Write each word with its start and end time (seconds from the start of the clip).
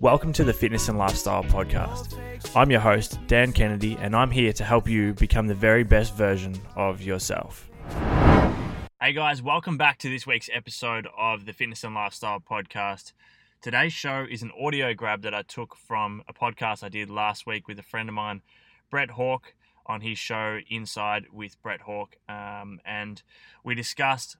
Welcome 0.00 0.32
to 0.32 0.44
the 0.44 0.54
Fitness 0.54 0.88
and 0.88 0.96
Lifestyle 0.96 1.44
Podcast. 1.44 2.18
I'm 2.56 2.70
your 2.70 2.80
host, 2.80 3.18
Dan 3.26 3.52
Kennedy, 3.52 3.98
and 4.00 4.16
I'm 4.16 4.30
here 4.30 4.50
to 4.54 4.64
help 4.64 4.88
you 4.88 5.12
become 5.12 5.46
the 5.46 5.54
very 5.54 5.84
best 5.84 6.14
version 6.14 6.58
of 6.74 7.02
yourself. 7.02 7.68
Hey 8.98 9.12
guys, 9.12 9.42
welcome 9.42 9.76
back 9.76 9.98
to 9.98 10.08
this 10.08 10.26
week's 10.26 10.48
episode 10.54 11.06
of 11.18 11.44
the 11.44 11.52
Fitness 11.52 11.84
and 11.84 11.94
Lifestyle 11.94 12.40
Podcast. 12.40 13.12
Today's 13.60 13.92
show 13.92 14.24
is 14.28 14.40
an 14.40 14.52
audio 14.58 14.94
grab 14.94 15.20
that 15.20 15.34
I 15.34 15.42
took 15.42 15.76
from 15.76 16.22
a 16.26 16.32
podcast 16.32 16.82
I 16.82 16.88
did 16.88 17.10
last 17.10 17.46
week 17.46 17.68
with 17.68 17.78
a 17.78 17.82
friend 17.82 18.08
of 18.08 18.14
mine, 18.14 18.40
Brett 18.88 19.10
Hawke, 19.10 19.52
on 19.84 20.00
his 20.00 20.16
show 20.18 20.60
Inside 20.70 21.26
with 21.30 21.60
Brett 21.60 21.82
Hawke. 21.82 22.16
Um, 22.26 22.80
and 22.86 23.22
we 23.62 23.74
discussed 23.74 24.38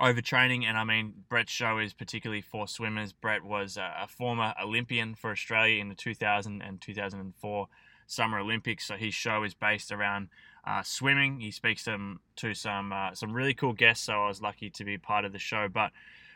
overtraining. 0.00 0.64
And 0.64 0.76
I 0.78 0.84
mean, 0.84 1.12
Brett's 1.28 1.52
show 1.52 1.78
is 1.78 1.92
particularly 1.92 2.42
for 2.42 2.68
swimmers. 2.68 3.12
Brett 3.12 3.44
was 3.44 3.76
a, 3.76 4.06
former 4.08 4.54
Olympian 4.62 5.14
for 5.14 5.30
Australia 5.30 5.80
in 5.80 5.88
the 5.88 5.94
2000 5.94 6.62
and 6.62 6.80
2004 6.80 7.68
Summer 8.06 8.38
Olympics. 8.38 8.86
So 8.86 8.94
his 8.94 9.14
show 9.14 9.42
is 9.42 9.54
based 9.54 9.90
around 9.90 10.28
uh, 10.66 10.82
swimming. 10.82 11.40
He 11.40 11.50
speaks 11.50 11.84
to, 11.84 12.16
to 12.36 12.54
some 12.54 12.92
uh, 12.92 13.14
some 13.14 13.32
really 13.32 13.54
cool 13.54 13.72
guests. 13.72 14.06
So 14.06 14.24
I 14.24 14.28
was 14.28 14.42
lucky 14.42 14.70
to 14.70 14.84
be 14.84 14.98
part 14.98 15.24
of 15.24 15.32
the 15.32 15.38
show. 15.38 15.68
But 15.68 15.92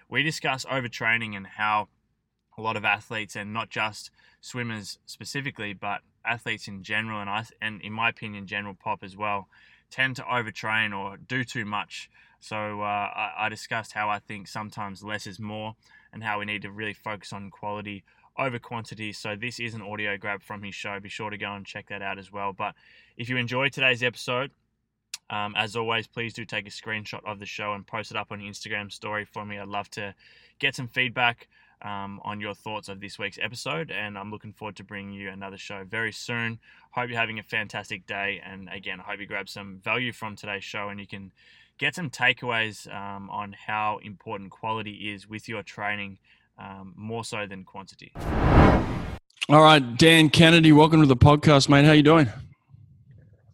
we 0.08 0.22
discuss 0.22 0.64
overtraining 0.64 1.36
and 1.36 1.47
how 1.47 1.88
a 2.58 2.62
lot 2.62 2.77
of 2.77 2.84
athletes, 2.84 3.36
and 3.36 3.52
not 3.52 3.70
just 3.70 4.11
swimmers 4.41 4.98
specifically, 5.06 5.72
but 5.72 6.00
athletes 6.24 6.69
in 6.69 6.83
general, 6.83 7.20
and 7.20 7.30
I 7.30 7.45
and 7.61 7.80
in 7.80 7.92
my 7.92 8.08
opinion, 8.08 8.47
general 8.47 8.74
pop 8.74 9.02
as 9.02 9.16
well, 9.16 9.48
tend 9.91 10.16
to 10.16 10.22
overtrain 10.22 10.97
or 10.97 11.16
do 11.16 11.45
too 11.45 11.64
much 11.64 12.11
so 12.41 12.80
uh, 12.80 12.85
I, 12.85 13.33
I 13.39 13.48
discussed 13.48 13.92
how 13.92 14.09
I 14.09 14.19
think 14.19 14.48
sometimes 14.48 15.03
less 15.03 15.27
is 15.27 15.39
more 15.39 15.77
and 16.12 16.25
how 16.25 16.39
we 16.39 16.45
need 16.45 16.62
to 16.62 16.70
really 16.70 16.95
focus 16.95 17.33
on 17.33 17.51
quality 17.51 18.03
over 18.39 18.59
quantity. 18.59 19.12
So 19.12 19.37
this 19.37 19.61
is 19.61 19.75
an 19.75 19.83
audio 19.83 20.17
grab 20.17 20.42
from 20.42 20.62
his 20.62 20.75
show. 20.75 20.98
Be 21.01 21.09
sure 21.09 21.31
to 21.31 21.39
go 21.39 21.53
and 21.55 21.67
check 21.67 21.89
that 21.89 22.03
out 22.03 22.19
as 22.19 22.33
well. 22.33 22.53
But 22.53 22.75
if 23.17 23.29
you 23.29 23.37
enjoyed 23.37 23.73
today's 23.73 24.03
episode, 24.03 24.51
um, 25.29 25.55
as 25.56 25.77
always, 25.77 26.06
please 26.06 26.33
do 26.33 26.45
take 26.45 26.67
a 26.67 26.70
screenshot 26.70 27.25
of 27.25 27.39
the 27.39 27.47
show 27.47 27.75
and 27.75 27.87
post 27.87 28.11
it 28.11 28.17
up 28.17 28.33
on 28.33 28.41
Instagram 28.41 28.91
story 28.91 29.25
for 29.25 29.45
me. 29.45 29.59
I'd 29.59 29.69
love 29.69 29.91
to 29.91 30.14
get 30.59 30.75
some 30.75 30.89
feedback 30.89 31.48
um, 31.83 32.20
on 32.25 32.41
your 32.41 32.55
thoughts 32.55 32.89
of 32.89 33.01
this 33.01 33.19
week's 33.19 33.39
episode, 33.41 33.91
and 33.91 34.19
I'm 34.19 34.31
looking 34.31 34.53
forward 34.53 34.77
to 34.77 34.84
bringing 34.84 35.14
you 35.14 35.31
another 35.31 35.57
show 35.57 35.84
very 35.84 36.12
soon. 36.12 36.59
Hope 36.91 37.09
you're 37.09 37.19
having 37.19 37.39
a 37.39 37.45
fantastic 37.45 38.07
day, 38.07 38.42
and 38.45 38.69
again, 38.73 39.01
I 39.01 39.05
hope 39.05 39.20
you 39.20 39.27
grab 39.27 39.48
some 39.48 39.79
value 39.83 40.12
from 40.12 40.36
today's 40.36 40.64
show, 40.64 40.89
and 40.89 40.98
you 40.98 41.07
can 41.07 41.33
get 41.81 41.95
some 41.95 42.11
takeaways 42.11 42.86
um, 42.95 43.31
on 43.31 43.55
how 43.55 43.98
important 44.03 44.50
quality 44.50 45.11
is 45.14 45.27
with 45.27 45.48
your 45.48 45.62
training, 45.62 46.19
um, 46.59 46.92
more 46.95 47.25
so 47.25 47.47
than 47.47 47.64
quantity. 47.64 48.12
All 49.48 49.62
right, 49.62 49.97
Dan 49.97 50.28
Kennedy, 50.28 50.73
welcome 50.73 51.01
to 51.01 51.06
the 51.06 51.17
podcast, 51.17 51.70
mate. 51.70 51.86
How 51.86 51.92
you 51.92 52.03
doing? 52.03 52.28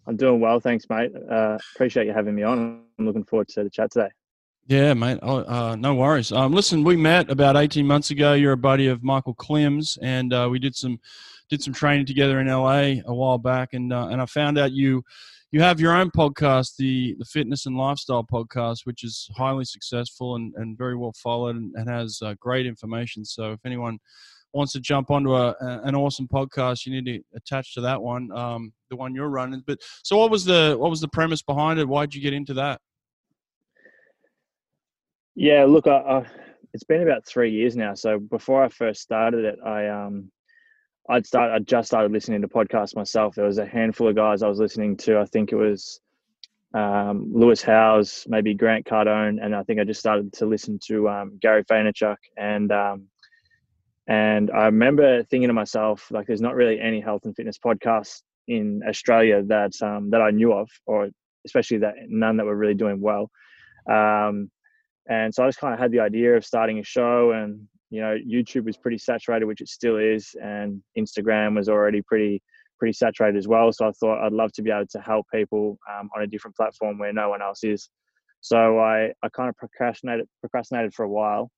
I'm 0.09 0.17
doing 0.17 0.41
well, 0.41 0.59
thanks, 0.59 0.87
mate. 0.91 1.13
Uh, 1.31 1.57
appreciate 1.77 2.07
you 2.07 2.13
having 2.13 2.35
me 2.35 2.43
on. 2.43 2.83
I'm 2.99 3.07
looking 3.07 3.25
forward 3.25 3.47
to 3.51 3.63
the 3.63 3.71
chat 3.71 3.93
today. 3.93 4.11
Yeah, 4.67 4.93
mate. 4.95 5.21
Oh, 5.23 5.45
uh, 5.45 5.77
no 5.77 5.95
worries. 5.95 6.33
Um, 6.33 6.53
listen, 6.53 6.83
we 6.83 6.97
met 6.97 7.31
about 7.31 7.57
18 7.57 7.87
months 7.87 8.11
ago. 8.11 8.35
You're 8.35 8.53
a 8.53 8.57
buddy 8.57 8.89
of 8.89 9.05
Michael 9.05 9.35
Klim's, 9.35 9.99
and 10.03 10.33
uh, 10.35 10.49
we 10.51 10.59
did 10.59 10.75
some 10.75 10.99
did 11.49 11.63
some 11.63 11.73
training 11.73 12.07
together 12.07 12.41
in 12.41 12.49
LA 12.49 13.03
a 13.07 13.15
while 13.15 13.39
back, 13.39 13.73
and 13.73 13.93
uh, 13.93 14.09
and 14.09 14.21
I 14.21 14.27
found 14.27 14.59
out 14.59 14.73
you 14.73 15.05
you 15.53 15.61
have 15.61 15.81
your 15.81 15.95
own 15.95 16.11
podcast, 16.11 16.77
the 16.77 17.15
the 17.19 17.25
Fitness 17.25 17.67
and 17.67 17.77
Lifestyle 17.77 18.25
podcast, 18.25 18.81
which 18.85 19.05
is 19.05 19.29
highly 19.37 19.65
successful 19.65 20.37
and, 20.37 20.53
and 20.57 20.77
very 20.77 20.97
well 20.97 21.15
followed 21.23 21.57
and, 21.57 21.73
and 21.77 21.89
has 21.89 22.21
uh, 22.23 22.35
great 22.41 22.67
information. 22.67 23.25
So 23.25 23.53
if 23.53 23.61
anyone 23.65 23.99
wants 24.53 24.73
to 24.73 24.81
jump 24.81 25.11
onto 25.11 25.35
a, 25.35 25.55
an 25.61 25.95
awesome 25.95 26.27
podcast, 26.27 26.87
you 26.87 26.93
need 26.93 27.07
to 27.07 27.23
attach 27.37 27.75
to 27.75 27.81
that 27.83 28.01
one, 28.01 28.31
um, 28.33 28.73
the 28.91 28.97
one 28.97 29.15
you're 29.15 29.29
running. 29.29 29.63
But 29.67 29.79
so 30.03 30.17
what 30.17 30.31
was 30.31 30.45
the 30.45 30.77
what 30.79 30.91
was 30.91 31.01
the 31.01 31.09
premise 31.09 31.43
behind 31.43 31.79
it? 31.79 31.89
Why'd 31.89 32.15
you 32.15 32.21
get 32.21 32.33
into 32.33 32.55
that? 32.55 32.81
Yeah, 35.35 35.65
look, 35.65 35.87
I, 35.87 35.99
I, 35.99 36.27
it's 36.73 36.85
been 36.85 37.03
about 37.03 37.27
three 37.27 37.53
years 37.53 37.77
now. 37.77 37.95
So 37.95 38.19
before 38.19 38.65
I 38.65 38.69
first 38.69 39.03
started 39.03 39.45
it, 39.45 39.59
I 39.65 39.89
um 39.89 40.31
I'd 41.09 41.27
start. 41.27 41.53
I 41.53 41.59
just 41.61 41.89
started 41.89 42.13
listening 42.13 42.43
to 42.43 42.49
podcasts 42.49 42.97
myself. 42.97 43.35
There 43.35 43.45
was 43.45 43.59
a 43.59 43.67
handful 43.67 44.09
of 44.09 44.17
guys 44.17 44.43
I 44.43 44.49
was 44.49 44.59
listening 44.59 44.97
to. 44.99 45.19
I 45.19 45.25
think 45.25 45.53
it 45.53 45.57
was 45.57 46.01
um, 46.75 47.31
Lewis 47.33 47.63
Howes, 47.63 48.27
maybe 48.29 48.55
Grant 48.55 48.87
Cardone, 48.87 49.39
and 49.43 49.55
I 49.55 49.63
think 49.63 49.81
I 49.81 49.85
just 49.85 50.01
started 50.01 50.33
to 50.35 50.47
listen 50.47 50.79
to 50.87 51.09
um, 51.09 51.39
Gary 51.41 51.65
Vaynerchuk. 51.65 52.17
And 52.37 52.73
um, 52.73 53.09
and 54.09 54.51
I 54.51 54.67
remember 54.67 55.23
thinking 55.25 55.49
to 55.49 55.55
myself, 55.55 56.09
like, 56.11 56.27
there's 56.27 56.41
not 56.41 56.55
really 56.55 56.81
any 56.81 57.01
health 57.01 57.25
and 57.25 57.35
fitness 57.35 57.59
podcasts 57.59 58.23
in 58.49 58.83
Australia 58.89 59.43
that 59.45 59.73
um, 59.83 60.11
that 60.11 60.21
I 60.21 60.31
knew 60.31 60.53
of, 60.53 60.69
or 60.87 61.09
especially 61.45 61.79
that 61.79 61.95
none 62.09 62.37
that 62.37 62.47
were 62.47 62.57
really 62.57 62.75
doing 62.75 63.01
well. 63.01 63.31
Um, 63.89 64.51
and 65.09 65.33
so 65.33 65.45
I 65.45 65.49
just 65.49 65.61
kind 65.61 65.73
of 65.73 65.79
had 65.79 65.93
the 65.93 66.01
idea 66.01 66.37
of 66.37 66.45
starting 66.45 66.81
a 66.81 66.83
show 66.83 67.31
and 67.31 67.69
you 67.91 68.01
know 68.01 68.17
youtube 68.27 68.65
was 68.65 68.77
pretty 68.77 68.99
saturated 68.99 69.45
which 69.45 69.61
it 69.61 69.69
still 69.69 69.97
is 69.97 70.35
and 70.43 70.83
instagram 70.99 71.55
was 71.57 71.69
already 71.69 72.03
pretty 72.03 72.43
pretty 72.79 72.93
saturated 72.93 73.39
as 73.39 73.49
well. 73.49 73.73
So 73.73 73.89
i 73.89 73.93
thought 73.93 74.25
i'd 74.25 74.33
love 74.33 74.53
to 74.53 74.63
be 74.63 74.71
able 74.71 74.87
to 74.89 75.01
help 75.01 75.27
people 75.33 75.79
um, 75.91 76.11
on 76.17 76.23
a 76.23 76.27
different 76.27 76.57
platform 76.57 76.99
where 76.99 77.13
no 77.13 77.31
one 77.31 77.43
else 77.43 77.65
is. 77.65 77.89
So 78.41 78.79
i 78.79 79.13
i 79.23 79.29
kind 79.31 79.49
of 79.49 79.57
procrastinated 79.57 80.29
procrastinated 80.41 80.95
for 80.95 81.05
a 81.05 81.09
while 81.09 81.51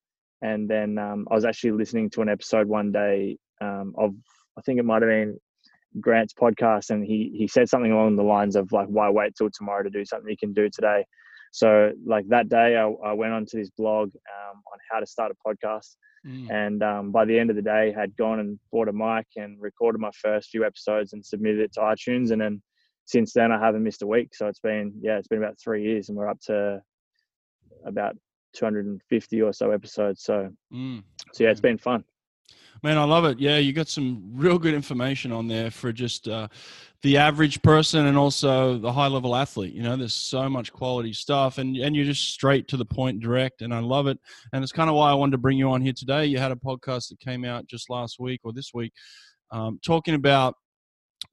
and 0.43 0.69
then 0.69 0.99
um, 0.99 1.27
i 1.31 1.35
was 1.35 1.45
actually 1.45 1.73
listening 1.73 2.11
to 2.11 2.23
an 2.23 2.29
episode 2.29 2.69
one 2.69 2.93
day 2.93 3.37
um, 3.61 3.95
of 3.99 4.15
i 4.57 4.61
think 4.63 4.79
it 4.79 4.85
might 4.85 5.03
have 5.03 5.11
been 5.11 5.37
grant's 6.01 6.35
podcast 6.35 6.91
and 6.91 7.05
he 7.05 7.33
he 7.35 7.49
said 7.49 7.69
something 7.69 7.93
along 7.93 8.15
the 8.15 8.23
lines 8.23 8.55
of 8.57 8.71
like 8.73 8.87
why 8.89 9.09
wait 9.09 9.35
till 9.35 9.51
tomorrow 9.51 9.83
to 9.83 9.91
do 9.91 10.05
something 10.05 10.31
you 10.31 10.37
can 10.37 10.53
do 10.53 10.69
today 10.71 11.05
so 11.53 11.93
like 12.07 12.27
that 12.29 12.49
day 12.49 12.77
i, 12.77 12.87
I 13.05 13.13
went 13.13 13.33
onto 13.33 13.59
this 13.59 13.71
blog 13.71 14.09
um, 14.09 14.63
on 14.73 14.79
how 14.91 15.01
to 15.01 15.07
start 15.07 15.33
a 15.33 15.49
podcast 15.49 15.97
Mm. 16.27 16.51
And 16.51 16.83
um, 16.83 17.13
by 17.13 17.25
the 17.25 17.39
end 17.39 17.51
of 17.51 17.57
the 17.57 17.63
day, 17.63 17.93
had 17.93 18.17
gone 18.17 18.41
and 18.41 18.59
bought 18.73 18.89
a 18.89 18.93
mic 18.93 19.27
and 19.37 19.61
recorded 19.61 20.01
my 20.01 20.11
first 20.21 20.51
few 20.51 20.65
episodes 20.65 21.13
and 21.13 21.25
submitted 21.25 21.61
it 21.61 21.73
to 21.75 21.81
iTunes. 21.81 22.31
And 22.31 22.41
then 22.41 22.63
since 23.05 23.33
then, 23.33 23.53
I 23.53 23.59
haven't 23.59 23.83
missed 23.83 24.03
a 24.03 24.07
week. 24.07 24.35
So 24.35 24.47
it's 24.47 24.61
been 24.61 24.93
yeah, 25.01 25.19
it's 25.19 25.29
been 25.29 25.43
about 25.43 25.59
three 25.63 25.83
years, 25.83 26.09
and 26.09 26.19
we're 26.19 26.29
up 26.29 26.41
to 26.47 26.83
about 27.85 28.17
250 28.55 29.43
or 29.43 29.53
so 29.53 29.71
episodes. 29.71 30.23
So 30.23 30.51
mm. 30.73 31.03
so 31.33 31.45
yeah, 31.45 31.51
it's 31.51 31.61
been 31.61 31.79
fun. 31.79 32.05
Man, 32.83 32.97
I 32.97 33.05
love 33.05 33.25
it. 33.25 33.41
Yeah, 33.41 33.59
you 33.59 33.73
got 33.73 33.89
some 33.89 34.23
real 34.35 34.59
good 34.59 34.75
information 34.75 35.33
on 35.33 35.49
there 35.49 35.71
for 35.71 35.93
just 35.93 36.29
uh, 36.29 36.47
the 37.03 37.17
average 37.17 37.61
person 37.63 38.07
and 38.07 38.17
also 38.17 38.79
the 38.79 38.93
high 38.93 39.09
level 39.09 39.35
athlete. 39.35 39.75
You 39.75 39.83
know, 39.83 39.97
there's 39.97 40.15
so 40.15 40.49
much 40.49 40.73
quality 40.73 41.13
stuff, 41.13 41.59
and 41.59 41.77
and 41.77 41.97
you're 41.97 42.05
just 42.05 42.31
straight 42.31 42.69
to 42.69 42.77
the 42.77 42.85
point, 42.85 43.21
direct, 43.21 43.63
and 43.63 43.75
I 43.75 43.81
love 43.81 44.07
it. 44.07 44.19
And 44.53 44.63
it's 44.63 44.73
kind 44.73 44.89
of 44.89 44.95
why 44.95 45.11
I 45.11 45.15
wanted 45.15 45.33
to 45.33 45.39
bring 45.39 45.59
you 45.59 45.71
on 45.71 45.81
here 45.81 45.93
today. 45.93 46.27
You 46.27 46.39
had 46.39 46.53
a 46.53 46.57
podcast 46.57 47.09
that 47.09 47.19
came 47.19 47.45
out 47.45 47.67
just 47.67 47.91
last 47.91 48.21
week 48.21 48.43
or 48.45 48.53
this 48.53 48.73
week, 48.73 48.93
um, 49.51 49.81
talking 49.85 50.15
about 50.15 50.55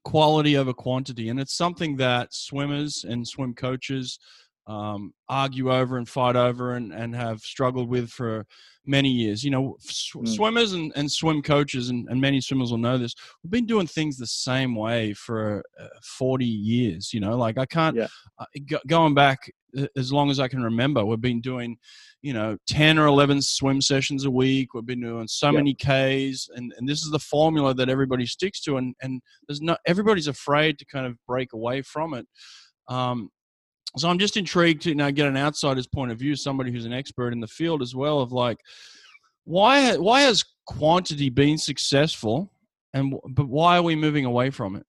quality 0.04 0.56
over 0.56 0.72
quantity, 0.72 1.28
and 1.28 1.38
it's 1.38 1.56
something 1.56 1.96
that 1.96 2.34
swimmers 2.34 3.04
and 3.08 3.26
swim 3.26 3.54
coaches 3.54 4.18
um, 4.66 5.12
argue 5.28 5.72
over 5.72 5.96
and 5.96 6.08
fight 6.08 6.36
over 6.36 6.74
and, 6.74 6.92
and 6.92 7.14
have 7.14 7.40
struggled 7.40 7.88
with 7.88 8.10
for 8.10 8.46
many 8.84 9.08
years. 9.08 9.44
You 9.44 9.50
know, 9.50 9.76
sw- 9.80 10.16
mm. 10.16 10.28
swimmers 10.28 10.72
and, 10.72 10.92
and 10.96 11.10
swim 11.10 11.42
coaches, 11.42 11.90
and, 11.90 12.08
and 12.08 12.20
many 12.20 12.40
swimmers 12.40 12.70
will 12.70 12.78
know 12.78 12.98
this, 12.98 13.14
we've 13.42 13.50
been 13.50 13.66
doing 13.66 13.86
things 13.86 14.16
the 14.16 14.26
same 14.26 14.74
way 14.74 15.12
for 15.14 15.62
uh, 15.80 15.86
40 16.02 16.44
years. 16.44 17.12
You 17.12 17.20
know, 17.20 17.36
like 17.36 17.58
I 17.58 17.66
can't, 17.66 17.96
yeah. 17.96 18.08
uh, 18.38 18.46
go, 18.68 18.78
going 18.86 19.14
back 19.14 19.50
as 19.96 20.12
long 20.12 20.30
as 20.30 20.40
I 20.40 20.48
can 20.48 20.62
remember, 20.62 21.04
we've 21.04 21.20
been 21.20 21.40
doing, 21.40 21.76
you 22.22 22.32
know, 22.32 22.56
10 22.68 22.98
or 22.98 23.06
11 23.06 23.42
swim 23.42 23.80
sessions 23.80 24.24
a 24.24 24.30
week. 24.30 24.74
We've 24.74 24.86
been 24.86 25.00
doing 25.00 25.28
so 25.28 25.52
many 25.52 25.74
Ks, 25.74 26.48
and, 26.54 26.72
and 26.76 26.88
this 26.88 27.02
is 27.02 27.10
the 27.10 27.18
formula 27.18 27.74
that 27.74 27.88
everybody 27.88 28.26
sticks 28.26 28.60
to. 28.62 28.78
And, 28.78 28.94
and 29.02 29.20
there's 29.46 29.60
not, 29.60 29.80
everybody's 29.86 30.28
afraid 30.28 30.78
to 30.78 30.86
kind 30.86 31.06
of 31.06 31.16
break 31.26 31.52
away 31.52 31.82
from 31.82 32.14
it. 32.14 32.26
Um, 32.88 33.30
so 33.96 34.08
I'm 34.08 34.18
just 34.18 34.36
intrigued 34.36 34.82
to 34.82 34.90
you 34.90 34.94
now 34.94 35.10
get 35.10 35.26
an 35.26 35.36
outsider's 35.36 35.86
point 35.86 36.12
of 36.12 36.18
view, 36.18 36.36
somebody 36.36 36.70
who's 36.70 36.84
an 36.84 36.92
expert 36.92 37.32
in 37.32 37.40
the 37.40 37.46
field 37.46 37.82
as 37.82 37.94
well, 37.94 38.20
of 38.20 38.32
like 38.32 38.58
why 39.44 39.96
why 39.96 40.22
has 40.22 40.44
quantity 40.66 41.30
been 41.30 41.56
successful, 41.56 42.50
and 42.92 43.14
but 43.30 43.48
why 43.48 43.78
are 43.78 43.82
we 43.82 43.96
moving 43.96 44.24
away 44.24 44.50
from 44.50 44.76
it? 44.76 44.84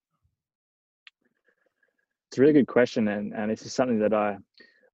It's 2.30 2.38
a 2.38 2.40
really 2.40 2.52
good 2.52 2.66
question, 2.66 3.08
and 3.08 3.32
and 3.32 3.50
this 3.50 3.62
is 3.62 3.72
something 3.72 4.00
that 4.00 4.12
I 4.12 4.36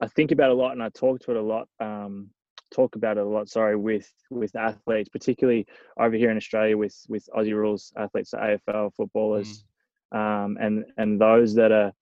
I 0.01 0.07
think 0.09 0.31
about 0.31 0.51
a 0.51 0.55
lot, 0.55 0.73
and 0.73 0.83
I 0.83 0.91
talk 0.91 1.21
to 1.21 1.33
it 1.33 1.37
a 1.37 1.43
lot. 1.43 1.69
Um, 1.81 2.31
talk 2.73 2.97
about 2.97 3.17
it 3.17 3.25
a 3.25 3.29
lot. 3.29 3.49
Sorry, 3.49 3.77
with 3.77 4.11
with 4.31 4.55
athletes, 4.55 5.09
particularly 5.09 5.67
over 5.99 6.15
here 6.15 6.31
in 6.31 6.37
Australia, 6.37 6.77
with 6.77 6.97
with 7.09 7.29
Aussie 7.37 7.55
rules 7.55 7.93
athletes, 7.97 8.35
AFL 8.35 8.95
footballers, 8.95 9.65
mm. 10.13 10.19
um, 10.19 10.59
and 10.61 10.85
and 10.99 11.21
those 11.21 11.55
that 11.55 11.73
are 11.73 11.93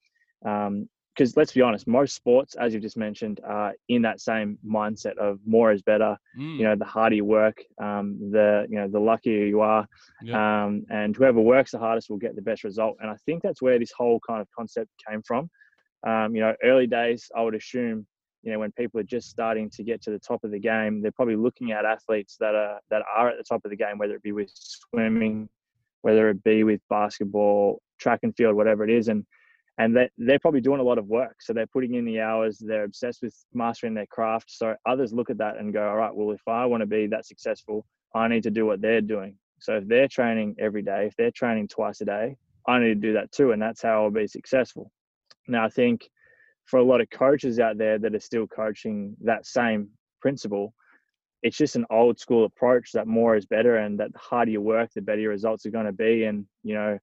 um, 0.44 0.88
because 1.14 1.37
let's 1.37 1.53
be 1.53 1.61
honest, 1.61 1.87
most 1.87 2.14
sports, 2.14 2.55
as 2.55 2.73
you've 2.73 2.82
just 2.82 2.97
mentioned, 2.97 3.41
are 3.44 3.75
in 3.88 4.03
that 4.03 4.20
same 4.20 4.59
mindset 4.67 5.17
of 5.19 5.38
more 5.47 5.70
is 5.73 5.82
better. 5.82 6.17
Mm. 6.38 6.56
You 6.56 6.62
know, 6.64 6.76
the 6.76 6.87
harder 6.87 7.17
you 7.17 7.25
work, 7.25 7.62
um, 7.81 8.17
the 8.31 8.67
you 8.70 8.76
know 8.76 8.88
the 8.88 8.99
luckier 9.00 9.44
you 9.44 9.61
are, 9.61 9.87
Yeah. 10.23 10.64
um, 10.64 10.87
and 10.91 11.14
whoever 11.14 11.41
works 11.41 11.73
the 11.73 11.79
hardest 11.79 12.09
will 12.09 12.17
get 12.17 12.35
the 12.35 12.43
best 12.43 12.64
result. 12.64 12.97
And 13.00 13.11
I 13.11 13.17
think 13.26 13.43
that's 13.43 13.61
where 13.61 13.79
this 13.79 13.93
whole 13.93 14.20
kind 14.26 14.41
of 14.41 14.49
concept 14.56 14.91
came 15.06 15.23
from. 15.23 15.50
Um, 16.06 16.35
you 16.35 16.41
know, 16.41 16.55
early 16.64 16.87
days, 16.87 17.31
I 17.37 17.43
would 17.43 17.55
assume, 17.55 18.06
you 18.43 18.50
know, 18.53 18.59
when 18.59 18.73
people 18.73 18.99
are 18.99 19.05
just 19.05 19.29
starting 19.29 19.69
to 19.70 19.82
get 19.85 20.00
to 20.03 20.11
the 20.11 20.19
top 20.19 20.44
of 20.44 20.50
the 20.50 20.59
game, 20.59 21.03
they're 21.03 21.12
probably 21.12 21.37
looking 21.37 21.73
at 21.73 21.85
athletes 21.85 22.37
that 22.41 22.55
are 22.55 22.81
that 22.91 23.03
are 23.14 23.29
at 23.29 23.37
the 23.37 23.44
top 23.44 23.64
of 23.67 23.70
the 23.70 23.76
game, 23.76 23.99
whether 23.99 24.14
it 24.14 24.23
be 24.23 24.32
with 24.32 24.50
swimming, 24.55 25.49
whether 26.00 26.31
it 26.31 26.43
be 26.43 26.64
with 26.64 26.81
basketball, 26.88 27.82
track 27.99 28.20
and 28.23 28.35
field, 28.35 28.56
whatever 28.56 28.82
it 28.82 28.91
is, 28.91 29.09
and 29.09 29.26
and 29.78 29.96
that 29.96 30.10
they're 30.19 30.38
probably 30.38 30.60
doing 30.60 30.80
a 30.80 30.84
lot 30.84 30.98
of 30.98 31.06
work. 31.06 31.36
So 31.40 31.52
they're 31.52 31.66
putting 31.66 31.94
in 31.94 32.04
the 32.04 32.20
hours. 32.20 32.58
They're 32.58 32.84
obsessed 32.84 33.22
with 33.22 33.34
mastering 33.54 33.94
their 33.94 34.06
craft. 34.06 34.50
So 34.50 34.74
others 34.86 35.12
look 35.12 35.30
at 35.30 35.38
that 35.38 35.58
and 35.58 35.72
go, 35.72 35.88
all 35.88 35.96
right, 35.96 36.14
well, 36.14 36.30
if 36.32 36.42
I 36.46 36.66
want 36.66 36.82
to 36.82 36.86
be 36.86 37.06
that 37.08 37.26
successful, 37.26 37.86
I 38.14 38.28
need 38.28 38.42
to 38.42 38.50
do 38.50 38.66
what 38.66 38.80
they're 38.82 39.00
doing. 39.00 39.36
So 39.60 39.76
if 39.76 39.86
they're 39.86 40.08
training 40.08 40.56
every 40.58 40.82
day, 40.82 41.06
if 41.06 41.16
they're 41.16 41.30
training 41.30 41.69
twice 41.69 42.00
a 42.00 42.04
day, 42.04 42.36
I 42.66 42.78
need 42.78 42.88
to 42.88 42.94
do 42.94 43.12
that 43.14 43.32
too, 43.32 43.52
and 43.52 43.60
that's 43.60 43.82
how 43.82 44.04
I'll 44.04 44.10
be 44.10 44.26
successful. 44.26 44.90
Now, 45.48 45.64
I 45.64 45.69
think 45.69 46.08
for 46.66 46.78
a 46.78 46.84
lot 46.84 47.00
of 47.00 47.10
coaches 47.10 47.58
out 47.58 47.78
there 47.78 47.98
that 47.98 48.14
are 48.14 48.20
still 48.20 48.46
coaching 48.46 49.16
that 49.22 49.46
same 49.46 49.88
principle, 50.20 50.75
it's 51.42 51.56
just 51.56 51.75
an 51.75 51.86
old 51.90 52.20
school 52.20 52.44
approach 52.44 52.92
that 52.92 53.06
more 53.06 53.34
is 53.36 53.46
better, 53.46 53.78
and 53.78 53.98
that 53.98 54.12
the 54.12 54.18
harder 54.18 54.52
you 54.52 54.60
work, 54.60 54.90
the 54.94 55.02
better 55.02 55.20
your 55.20 55.30
results 55.30 55.66
are 55.66 55.70
going 55.70 55.86
to 55.86 55.92
be. 55.92 56.25
And 56.25 56.46
you 56.62 56.75
know, 56.75 56.98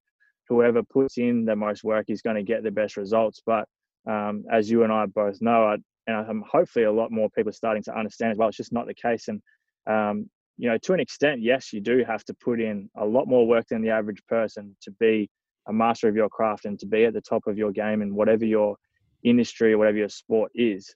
whoever 0.49 0.83
puts 0.83 1.17
in 1.17 1.45
the 1.45 1.55
most 1.55 1.83
work 1.83 2.05
is 2.09 2.21
going 2.21 2.35
to 2.35 2.43
get 2.43 2.63
the 2.63 2.71
best 2.71 2.97
results. 2.97 3.41
But 3.45 3.65
um, 4.07 4.43
as 4.51 4.69
you 4.69 4.83
and 4.83 4.91
I 4.91 5.05
both 5.05 5.41
know, 5.41 5.65
I, 5.65 5.73
and 6.07 6.17
I'm 6.27 6.43
hopefully 6.49 6.85
a 6.85 6.91
lot 6.91 7.11
more 7.11 7.29
people 7.29 7.51
are 7.51 7.53
starting 7.53 7.83
to 7.83 7.97
understand 7.97 8.31
as 8.31 8.37
well. 8.37 8.49
It's 8.49 8.57
just 8.57 8.73
not 8.73 8.87
the 8.87 8.95
case, 8.95 9.27
and 9.27 9.41
um, 9.87 10.29
you 10.57 10.69
know, 10.69 10.77
to 10.79 10.93
an 10.93 10.99
extent, 10.99 11.41
yes, 11.41 11.71
you 11.71 11.79
do 11.79 12.03
have 12.05 12.25
to 12.25 12.33
put 12.33 12.59
in 12.59 12.89
a 12.97 13.05
lot 13.05 13.27
more 13.27 13.47
work 13.47 13.65
than 13.69 13.81
the 13.81 13.91
average 13.91 14.21
person 14.27 14.75
to 14.81 14.91
be 14.99 15.29
a 15.69 15.73
master 15.73 16.09
of 16.09 16.15
your 16.15 16.27
craft 16.27 16.65
and 16.65 16.77
to 16.79 16.85
be 16.85 17.05
at 17.05 17.13
the 17.13 17.21
top 17.21 17.47
of 17.47 17.57
your 17.57 17.71
game 17.71 18.01
in 18.01 18.13
whatever 18.13 18.43
your 18.43 18.75
industry 19.23 19.73
or 19.73 19.77
whatever 19.77 19.97
your 19.97 20.09
sport 20.09 20.51
is. 20.53 20.93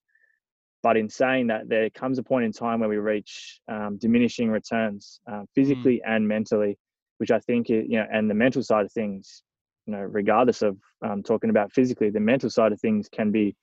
But 0.81 0.97
in 0.97 1.07
saying 1.07 1.47
that, 1.47 1.69
there 1.69 1.89
comes 1.89 2.19
a 2.19 2.23
point 2.23 2.44
in 2.44 2.51
time 2.51 2.81
where 2.81 2.89
we 2.89 2.97
reach 2.97 3.61
um, 3.69 3.97
diminishing 3.97 4.50
returns, 4.50 5.21
uh, 5.31 5.44
physically 5.55 6.01
and 6.05 6.27
mentally, 6.27 6.77
which 7.23 7.31
I 7.31 7.39
think, 7.39 7.69
you 7.69 7.87
know, 7.87 8.05
and 8.11 8.29
the 8.29 8.33
mental 8.33 8.61
side 8.61 8.85
of 8.85 8.91
things, 8.91 9.43
you 9.85 9.93
know, 9.93 10.01
regardless 10.01 10.61
of 10.61 10.77
um, 11.07 11.23
talking 11.23 11.49
about 11.49 11.71
physically, 11.71 12.09
the 12.09 12.19
mental 12.19 12.49
side 12.49 12.73
of 12.73 12.81
things 12.81 13.07
can 13.07 13.31
be 13.31 13.55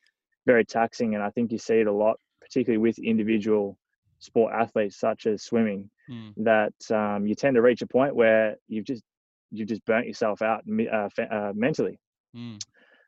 very 0.46 0.64
taxing. 0.64 1.14
And 1.14 1.22
I 1.22 1.28
think 1.28 1.52
you 1.52 1.58
see 1.58 1.80
it 1.80 1.86
a 1.86 1.92
lot, 1.92 2.16
particularly 2.40 2.78
with 2.78 2.98
individual 2.98 3.76
sport 4.18 4.54
athletes 4.54 4.98
such 4.98 5.26
as 5.26 5.42
swimming, 5.42 5.90
Mm. 6.10 6.32
that 6.38 6.90
um, 6.90 7.26
you 7.26 7.34
tend 7.34 7.54
to 7.54 7.60
reach 7.60 7.82
a 7.82 7.86
point 7.86 8.16
where 8.16 8.56
you've 8.66 8.86
just 8.86 9.02
you've 9.50 9.68
just 9.68 9.84
burnt 9.84 10.06
yourself 10.06 10.40
out 10.40 10.64
uh, 10.92 11.08
uh, 11.30 11.52
mentally 11.54 11.98
Mm. 12.34 12.58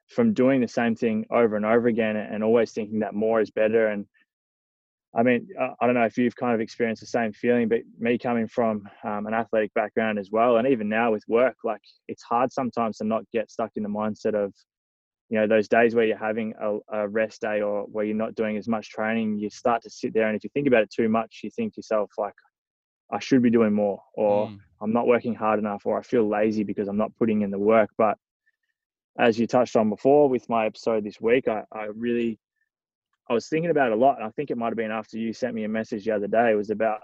from 0.09 0.35
doing 0.35 0.61
the 0.61 0.69
same 0.69 0.95
thing 0.95 1.25
over 1.31 1.57
and 1.57 1.65
over 1.65 1.89
again 1.89 2.17
and 2.17 2.45
always 2.45 2.73
thinking 2.73 2.99
that 2.99 3.15
more 3.15 3.41
is 3.41 3.51
better 3.51 3.89
and 3.89 4.07
i 5.15 5.23
mean 5.23 5.47
i 5.59 5.87
don't 5.87 5.95
know 5.95 6.05
if 6.05 6.17
you've 6.17 6.37
kind 6.37 6.55
of 6.55 6.61
experienced 6.61 7.01
the 7.01 7.07
same 7.07 7.33
feeling 7.33 7.69
but 7.69 7.81
me 7.99 8.19
coming 8.19 8.47
from 8.47 8.89
um, 9.05 9.27
an 9.27 9.35
athletic 9.35 9.73
background 9.75 10.19
as 10.19 10.31
well 10.31 10.57
and 10.57 10.69
even 10.69 10.89
now 10.89 11.13
with 11.13 11.25
work 11.29 11.57
like 11.65 11.81
it's 12.09 12.23
hard 12.23 12.53
sometimes 12.53 12.99
to 12.99 13.05
not 13.05 13.23
get 13.33 13.51
stuck 13.51 13.71
in 13.77 13.83
the 13.83 13.89
mindset 13.89 14.35
of 14.35 14.53
you 15.29 15.39
know 15.39 15.47
those 15.47 15.69
days 15.69 15.95
where 15.95 16.05
you're 16.05 16.17
having 16.17 16.53
a, 16.61 16.79
a 16.93 17.09
rest 17.09 17.41
day 17.41 17.61
or 17.61 17.85
where 17.85 18.05
you're 18.05 18.17
not 18.17 18.35
doing 18.35 18.57
as 18.57 18.69
much 18.69 18.91
training 18.91 19.39
you 19.39 19.49
start 19.51 19.83
to 19.83 19.91
sit 19.91 20.13
there 20.15 20.29
and 20.29 20.37
if 20.37 20.45
you 20.45 20.51
think 20.53 20.67
about 20.67 20.83
it 20.83 20.91
too 20.91 21.09
much 21.09 21.41
you 21.43 21.51
think 21.51 21.73
to 21.75 21.79
yourself 21.79 22.11
like 22.19 22.35
i 23.11 23.19
should 23.19 23.43
be 23.43 23.51
doing 23.51 23.73
more 23.73 24.03
or 24.15 24.49
Mm. 24.49 24.59
I'm 24.83 24.93
not 24.93 25.07
working 25.07 25.35
hard 25.35 25.61
enough 25.61 25.87
or 25.87 25.97
I 25.99 26.03
feel 26.03 26.29
lazy 26.29 26.65
because 26.65 26.89
I'm 26.89 26.97
not 26.97 27.15
putting 27.17 27.43
in 27.43 27.53
the 27.53 27.59
work. 27.59 27.91
But 27.97 28.19
as 29.17 29.39
you 29.39 29.47
touched 29.47 29.77
on 29.77 29.89
before 29.89 30.29
with 30.29 30.49
my 30.49 30.67
episode 30.67 31.05
this 31.05 31.21
week, 31.21 31.47
I, 31.47 31.63
I 31.73 31.85
really 31.95 32.41
I 33.33 33.35
was 33.35 33.49
thinking 33.49 33.71
about 33.71 33.89
it 33.89 33.95
a 33.95 33.97
lot. 33.97 34.19
And 34.19 34.27
I 34.27 34.31
think 34.31 34.51
it 34.51 34.59
might 34.59 34.69
have 34.69 34.77
been 34.77 34.91
after 34.91 35.17
you 35.19 35.33
sent 35.33 35.55
me 35.55 35.65
a 35.65 35.69
message 35.69 36.05
the 36.05 36.13
other 36.13 36.27
day. 36.27 36.53
It 36.53 36.55
was 36.55 36.71
about 36.71 37.01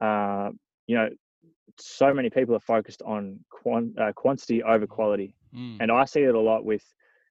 uh, 0.00 0.50
you 0.86 0.96
know, 0.96 1.08
so 1.78 2.14
many 2.14 2.30
people 2.30 2.54
are 2.54 2.60
focused 2.60 3.02
on 3.02 3.40
quant, 3.50 3.98
uh, 3.98 4.12
quantity 4.12 4.62
over 4.62 4.86
quality. 4.86 5.34
Mm. 5.54 5.78
And 5.80 5.90
I 5.90 6.04
see 6.04 6.20
it 6.20 6.34
a 6.34 6.40
lot 6.40 6.64
with 6.64 6.84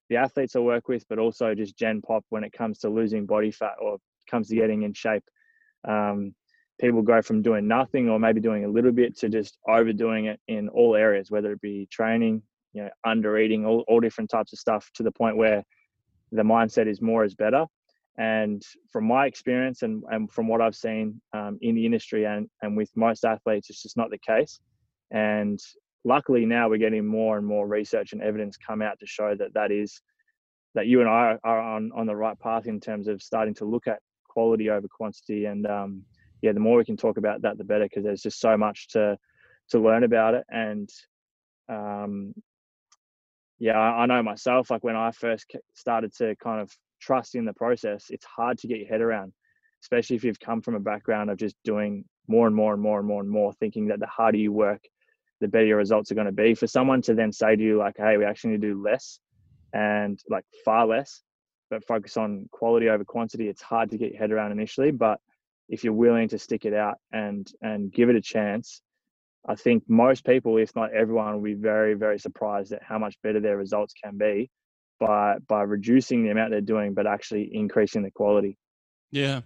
the 0.10 0.18
athletes 0.18 0.56
I 0.56 0.60
work 0.60 0.88
with, 0.88 1.08
but 1.08 1.18
also 1.18 1.56
just 1.56 1.78
Gen 1.78 2.02
Pop 2.02 2.26
when 2.30 2.44
it 2.44 2.52
comes 2.52 2.80
to 2.80 2.90
losing 2.90 3.26
body 3.26 3.52
fat 3.52 3.76
or 3.82 3.98
comes 4.30 4.50
to 4.50 4.56
getting 4.56 4.84
in 4.84 4.94
shape. 4.94 5.24
Um, 5.88 6.36
people 6.80 7.02
go 7.02 7.22
from 7.22 7.42
doing 7.42 7.68
nothing 7.68 8.10
or 8.10 8.20
maybe 8.20 8.42
doing 8.42 8.66
a 8.66 8.70
little 8.70 8.92
bit 8.92 9.18
to 9.20 9.30
just 9.30 9.58
overdoing 9.68 10.26
it 10.26 10.40
in 10.48 10.68
all 10.70 10.96
areas, 10.96 11.32
whether 11.32 11.54
it 11.54 11.62
be 11.62 11.88
training, 11.90 12.44
you 12.74 12.84
know, 12.84 12.90
under 13.06 13.38
eating, 13.38 13.66
all, 13.66 13.86
all 13.88 14.02
different 14.02 14.30
types 14.30 14.52
of 14.52 14.60
stuff 14.60 14.90
to 14.96 15.04
the 15.04 15.12
point 15.12 15.38
where 15.38 15.64
the 16.36 16.44
mindset 16.44 16.88
is 16.88 17.02
more 17.02 17.26
is 17.26 17.36
better. 17.36 17.66
And 18.18 18.62
from 18.92 19.06
my 19.08 19.26
experience 19.26 19.82
and, 19.82 20.04
and 20.10 20.32
from 20.32 20.48
what 20.48 20.62
I've 20.62 20.76
seen 20.76 21.22
um, 21.34 21.58
in 21.62 21.76
the 21.76 21.86
industry 21.86 22.26
and, 22.26 22.48
and 22.62 22.78
with 22.78 22.90
most 22.96 23.26
athletes, 23.26 23.70
it's 23.70 23.84
just 23.84 23.98
not 23.98 24.10
the 24.10 24.18
case. 24.18 24.60
And 25.12 25.60
luckily 26.06 26.46
now 26.46 26.70
we're 26.70 26.78
getting 26.78 27.06
more 27.06 27.38
and 27.38 27.46
more 27.46 27.68
research 27.68 28.14
and 28.14 28.22
evidence 28.22 28.56
come 28.58 28.82
out 28.82 29.00
to 29.00 29.06
show 29.06 29.36
that 29.36 29.54
that 29.54 29.72
is 29.72 30.02
that 30.76 30.88
you 30.88 31.00
and 31.00 31.10
I 31.10 31.38
are 31.44 31.60
on, 31.60 31.92
on 31.96 32.06
the 32.06 32.16
right 32.16 32.40
path 32.40 32.68
in 32.68 32.80
terms 32.80 33.08
of 33.08 33.22
starting 33.22 33.54
to 33.56 33.66
look 33.66 33.88
at 33.88 34.00
quality 34.28 34.70
over 34.70 34.88
quantity. 34.88 35.46
And 35.46 35.66
um, 35.66 36.04
yeah, 36.42 36.52
the 36.52 36.60
more 36.60 36.78
we 36.78 36.86
can 36.86 36.98
talk 36.98 37.18
about 37.18 37.42
that, 37.42 37.58
the 37.58 37.64
better, 37.64 37.86
because 37.86 38.04
there's 38.04 38.22
just 38.22 38.40
so 38.40 38.58
much 38.58 38.90
to 38.90 39.18
to 39.70 39.80
learn 39.80 40.04
about 40.04 40.36
it. 40.36 40.44
And 40.50 40.90
um, 41.70 42.34
yeah, 43.60 43.80
I, 43.80 44.06
know 44.06 44.22
myself. 44.22 44.70
Like 44.70 44.84
when 44.84 44.96
I 44.96 45.12
first 45.12 45.46
started 45.74 46.14
to 46.18 46.36
kind 46.38 46.62
of 46.62 46.72
trust 47.02 47.36
in 47.36 47.46
the 47.46 47.54
process, 47.54 48.06
it's 48.10 48.26
hard 48.26 48.58
to 48.60 48.68
get 48.68 48.80
your 48.80 48.88
head 48.88 49.02
around, 49.02 49.34
especially 49.84 50.16
if 50.16 50.24
you've 50.24 50.40
come 50.40 50.62
from 50.62 50.76
a 50.76 50.80
background 50.80 51.30
of 51.30 51.38
just 51.38 51.56
doing 51.64 52.06
more 52.28 52.48
and 52.48 52.56
more 52.56 52.74
and 52.74 52.82
more 52.82 53.00
and 53.00 53.08
more 53.08 53.22
and 53.22 53.30
more, 53.30 53.54
thinking 53.54 53.88
that 53.88 54.00
the 54.00 54.08
harder 54.08 54.38
you 54.38 54.52
work, 54.52 54.82
the 55.40 55.48
better 55.48 55.66
your 55.66 55.78
results 55.78 56.12
are 56.12 56.16
going 56.16 56.28
to 56.28 56.34
be. 56.34 56.54
For 56.54 56.68
someone 56.68 57.02
to 57.04 57.14
then 57.14 57.32
say 57.32 57.56
to 57.56 57.64
you 57.64 57.78
like, 57.78 57.96
"Hey, 57.98 58.18
we 58.18 58.26
actually 58.26 58.52
need 58.52 58.62
to 58.62 58.74
do 58.74 58.82
less," 58.82 59.20
and 59.74 60.20
like 60.30 60.46
far 60.66 60.86
less, 60.86 61.22
but 61.70 61.86
focus 61.86 62.18
on 62.18 62.48
quality 62.52 62.90
over 62.90 63.06
quantity, 63.06 63.48
it's 63.48 63.62
hard 63.62 63.92
to 63.92 63.98
get 63.98 64.12
your 64.12 64.20
head 64.20 64.32
around 64.32 64.52
initially, 64.52 64.92
but 64.92 65.20
if 65.70 65.84
you're 65.84 65.94
willing 65.94 66.28
to 66.30 66.38
stick 66.38 66.66
it 66.66 66.74
out 66.74 66.98
and 67.12 67.52
and 67.62 67.92
give 67.92 68.10
it 68.10 68.16
a 68.16 68.22
chance 68.22 68.82
i 69.48 69.56
think 69.56 69.84
most 69.88 70.26
people 70.26 70.58
if 70.58 70.76
not 70.76 70.92
everyone 70.94 71.34
will 71.34 71.42
be 71.42 71.54
very 71.54 71.94
very 71.94 72.20
surprised 72.20 72.72
at 72.72 72.82
how 72.84 72.98
much 72.98 73.16
better 73.24 73.40
their 73.40 73.58
results 73.58 73.94
can 74.04 74.18
be 74.18 74.50
by 75.00 75.36
by 75.48 75.62
reducing 75.62 76.24
the 76.24 76.30
amount 76.30 76.52
they're 76.52 76.62
doing 76.62 76.94
but 76.94 77.06
actually 77.08 77.50
increasing 77.54 78.02
the 78.04 78.12
quality 78.12 78.58
Yeah. 79.12 79.42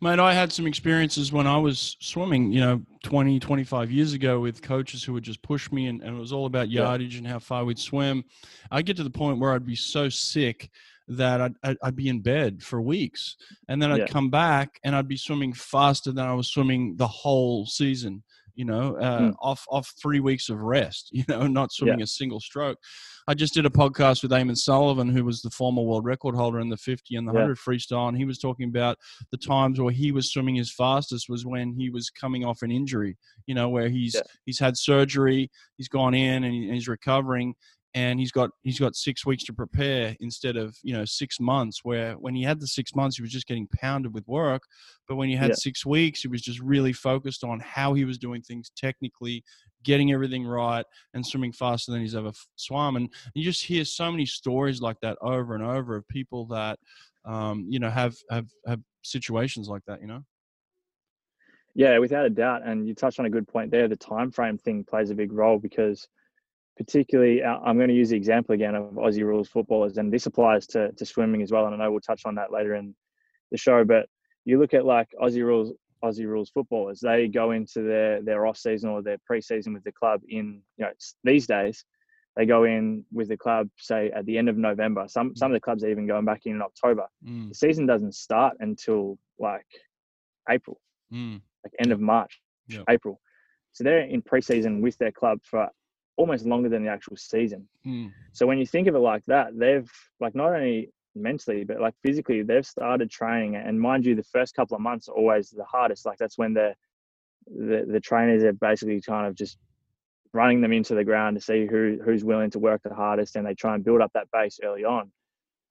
Mate, 0.00 0.18
I 0.18 0.32
had 0.34 0.50
some 0.52 0.66
experiences 0.66 1.30
when 1.32 1.46
I 1.46 1.56
was 1.56 1.96
swimming, 2.00 2.50
you 2.50 2.60
know, 2.60 2.82
20, 3.04 3.38
25 3.38 3.90
years 3.92 4.14
ago 4.14 4.40
with 4.40 4.62
coaches 4.62 5.04
who 5.04 5.12
would 5.12 5.22
just 5.22 5.42
push 5.42 5.70
me 5.70 5.86
and, 5.86 6.02
and 6.02 6.16
it 6.16 6.18
was 6.20 6.32
all 6.32 6.46
about 6.46 6.70
Yeah. 6.70 6.82
yardage 6.82 7.16
and 7.18 7.26
how 7.26 7.38
far 7.38 7.64
we'd 7.64 7.78
swim. 7.78 8.24
I'd 8.72 8.86
get 8.86 8.96
to 8.96 9.04
the 9.04 9.10
point 9.22 9.38
where 9.38 9.52
I'd 9.52 9.66
be 9.66 9.76
so 9.76 10.08
sick 10.08 10.70
that 11.08 11.40
I'd, 11.40 11.54
I'd, 11.62 11.76
I'd 11.84 11.96
be 11.96 12.08
in 12.08 12.20
bed 12.20 12.62
for 12.62 12.80
weeks. 12.80 13.36
And 13.68 13.80
then 13.80 13.92
I'd 13.92 13.98
Yeah. 14.00 14.06
come 14.06 14.30
back 14.30 14.80
and 14.82 14.96
I'd 14.96 15.08
be 15.08 15.16
swimming 15.18 15.52
faster 15.52 16.10
than 16.10 16.26
I 16.26 16.34
was 16.34 16.48
swimming 16.48 16.96
the 16.96 17.06
whole 17.22 17.66
season, 17.66 18.24
you 18.54 18.64
know, 18.64 18.96
uh, 18.96 19.20
Mm. 19.20 19.34
off, 19.40 19.64
off 19.70 19.92
three 20.00 20.20
weeks 20.20 20.48
of 20.48 20.60
rest, 20.60 21.08
you 21.12 21.24
know, 21.28 21.46
not 21.46 21.72
swimming 21.72 22.02
a 22.02 22.06
single 22.06 22.40
stroke. 22.40 22.78
I 23.28 23.34
just 23.34 23.54
did 23.54 23.66
a 23.66 23.70
podcast 23.70 24.22
with 24.22 24.32
Eamon 24.32 24.56
Sullivan, 24.56 25.08
who 25.08 25.24
was 25.24 25.42
the 25.42 25.50
former 25.50 25.82
world 25.82 26.04
record 26.04 26.34
holder 26.34 26.58
in 26.60 26.68
the 26.68 26.76
50 26.76 27.14
and 27.16 27.26
the 27.28 27.32
Yeah. 27.32 27.40
100 27.46 27.56
freestyle. 27.58 28.08
And 28.08 28.16
he 28.16 28.24
was 28.24 28.38
talking 28.38 28.68
about 28.68 28.98
the 29.30 29.36
times 29.38 29.78
where 29.80 29.92
he 29.92 30.10
was 30.10 30.32
swimming 30.32 30.56
his 30.56 30.72
fastest 30.74 31.28
was 31.28 31.46
when 31.46 31.72
he 31.74 31.88
was 31.88 32.10
coming 32.10 32.44
off 32.44 32.62
an 32.62 32.72
injury, 32.72 33.16
you 33.46 33.54
know, 33.54 33.68
where 33.68 33.88
he's 33.88 34.14
Yeah. 34.14 34.22
he's 34.44 34.58
had 34.58 34.76
surgery, 34.76 35.50
he's 35.76 35.88
gone 35.88 36.14
in 36.14 36.42
and 36.44 36.54
he's 36.74 36.88
recovering 36.88 37.54
and 37.94 38.18
he's 38.18 38.32
got 38.32 38.50
he's 38.62 38.78
got 38.80 38.96
6 38.96 39.26
weeks 39.26 39.44
to 39.44 39.52
prepare 39.52 40.16
instead 40.20 40.56
of, 40.56 40.76
you 40.82 40.94
know, 40.94 41.04
6 41.04 41.40
months 41.40 41.80
where 41.84 42.14
when 42.14 42.34
he 42.34 42.42
had 42.42 42.60
the 42.60 42.66
6 42.66 42.94
months 42.94 43.16
he 43.16 43.22
was 43.22 43.30
just 43.32 43.46
getting 43.46 43.68
pounded 43.68 44.14
with 44.14 44.26
work, 44.26 44.62
but 45.06 45.16
when 45.16 45.28
he 45.28 45.36
had 45.36 45.48
Yeah. 45.48 45.54
6 45.54 45.84
weeks 45.84 46.22
he 46.22 46.28
was 46.28 46.42
just 46.42 46.60
really 46.60 46.92
focused 46.92 47.44
on 47.44 47.60
how 47.60 47.94
he 47.94 48.04
was 48.04 48.18
doing 48.18 48.42
things 48.42 48.70
technically, 48.76 49.44
getting 49.82 50.12
everything 50.12 50.44
right 50.46 50.84
and 51.14 51.26
swimming 51.26 51.52
faster 51.52 51.92
than 51.92 52.00
he's 52.00 52.14
ever 52.14 52.28
f- 52.28 52.46
swum 52.56 52.96
and 52.96 53.12
you 53.34 53.42
just 53.44 53.64
hear 53.64 53.84
so 53.84 54.10
many 54.10 54.24
stories 54.24 54.80
like 54.80 54.98
that 55.00 55.18
over 55.20 55.54
and 55.54 55.64
over 55.64 55.96
of 55.96 56.06
people 56.08 56.46
that 56.46 56.78
um, 57.24 57.66
you 57.68 57.78
know 57.78 57.90
have 57.90 58.14
have 58.30 58.46
have 58.66 58.80
situations 59.02 59.68
like 59.68 59.82
that 59.86 60.00
you 60.00 60.06
know 60.06 60.22
yeah 61.74 61.98
without 61.98 62.26
a 62.26 62.30
doubt 62.30 62.62
and 62.64 62.86
you 62.86 62.94
touched 62.94 63.18
on 63.18 63.26
a 63.26 63.30
good 63.30 63.46
point 63.48 63.70
there 63.70 63.88
the 63.88 63.96
time 63.96 64.30
frame 64.30 64.58
thing 64.58 64.84
plays 64.84 65.10
a 65.10 65.14
big 65.14 65.32
role 65.32 65.58
because 65.58 66.08
particularly, 66.76 67.42
uh, 67.42 67.58
I'm 67.64 67.76
going 67.76 67.88
to 67.88 67.94
use 67.94 68.10
the 68.10 68.16
example 68.16 68.54
again 68.54 68.74
of 68.74 68.92
Aussie 68.92 69.24
rules 69.24 69.48
footballers, 69.48 69.98
and 69.98 70.12
this 70.12 70.26
applies 70.26 70.66
to, 70.68 70.92
to 70.92 71.06
swimming 71.06 71.42
as 71.42 71.52
well. 71.52 71.66
And 71.66 71.74
I 71.74 71.78
know 71.78 71.90
we'll 71.90 72.00
touch 72.00 72.22
on 72.24 72.34
that 72.36 72.52
later 72.52 72.74
in 72.74 72.94
the 73.50 73.58
show. 73.58 73.84
But 73.84 74.06
you 74.44 74.58
look 74.58 74.74
at 74.74 74.84
like 74.84 75.08
Aussie 75.20 75.44
rules 75.44 75.72
Aussie 76.04 76.26
rules 76.26 76.50
footballers, 76.50 77.00
they 77.00 77.28
go 77.28 77.52
into 77.52 77.82
their 77.82 78.22
their 78.22 78.46
off 78.46 78.56
season 78.56 78.90
or 78.90 79.02
their 79.02 79.18
pre-season 79.24 79.72
with 79.72 79.84
the 79.84 79.92
club 79.92 80.20
in 80.28 80.62
you 80.76 80.84
know 80.84 80.92
these 81.24 81.46
days. 81.46 81.84
They 82.34 82.46
go 82.46 82.64
in 82.64 83.04
with 83.12 83.28
the 83.28 83.36
club, 83.36 83.68
say 83.76 84.10
at 84.10 84.24
the 84.24 84.38
end 84.38 84.48
of 84.48 84.56
November. 84.56 85.04
Some 85.06 85.36
some 85.36 85.50
of 85.50 85.54
the 85.54 85.60
clubs 85.60 85.84
are 85.84 85.90
even 85.90 86.06
going 86.06 86.24
back 86.24 86.46
in, 86.46 86.52
in 86.52 86.62
October. 86.62 87.06
Mm. 87.26 87.50
The 87.50 87.54
season 87.54 87.86
doesn't 87.86 88.14
start 88.14 88.56
until 88.60 89.18
like 89.38 89.66
April, 90.48 90.80
mm. 91.12 91.40
like 91.62 91.74
end 91.78 91.92
of 91.92 92.00
March, 92.00 92.40
yep. 92.68 92.84
April. 92.88 93.20
So 93.72 93.84
they're 93.84 94.00
in 94.00 94.22
preseason 94.22 94.80
with 94.80 94.96
their 94.98 95.12
club 95.12 95.40
for 95.44 95.68
almost 96.16 96.44
longer 96.44 96.68
than 96.68 96.84
the 96.84 96.90
actual 96.90 97.16
season. 97.16 97.66
Mm. 97.86 98.12
So 98.32 98.46
when 98.46 98.58
you 98.58 98.66
think 98.66 98.86
of 98.86 98.94
it 98.94 99.00
like 99.00 99.24
that, 99.26 99.58
they've 99.58 99.90
like 100.20 100.34
not 100.34 100.52
only 100.52 100.90
mentally 101.14 101.64
but 101.64 101.80
like 101.80 101.94
physically 102.02 102.42
they've 102.42 102.66
started 102.66 103.10
training 103.10 103.56
and 103.56 103.78
mind 103.78 104.06
you 104.06 104.14
the 104.14 104.22
first 104.22 104.54
couple 104.54 104.74
of 104.74 104.80
months 104.80 105.08
are 105.08 105.14
always 105.14 105.50
the 105.50 105.64
hardest 105.64 106.06
like 106.06 106.18
that's 106.18 106.38
when 106.38 106.54
the 106.54 106.74
the, 107.46 107.84
the 107.88 108.00
trainers 108.00 108.42
are 108.44 108.52
basically 108.52 109.00
kind 109.00 109.26
of 109.26 109.34
just 109.34 109.58
running 110.32 110.60
them 110.60 110.72
into 110.72 110.94
the 110.94 111.04
ground 111.04 111.36
to 111.36 111.40
see 111.40 111.66
who 111.66 111.98
who's 112.04 112.24
willing 112.24 112.50
to 112.50 112.58
work 112.58 112.80
the 112.82 112.94
hardest 112.94 113.36
and 113.36 113.46
they 113.46 113.54
try 113.54 113.74
and 113.74 113.84
build 113.84 114.00
up 114.00 114.10
that 114.14 114.28
base 114.32 114.58
early 114.62 114.84
on 114.84 115.10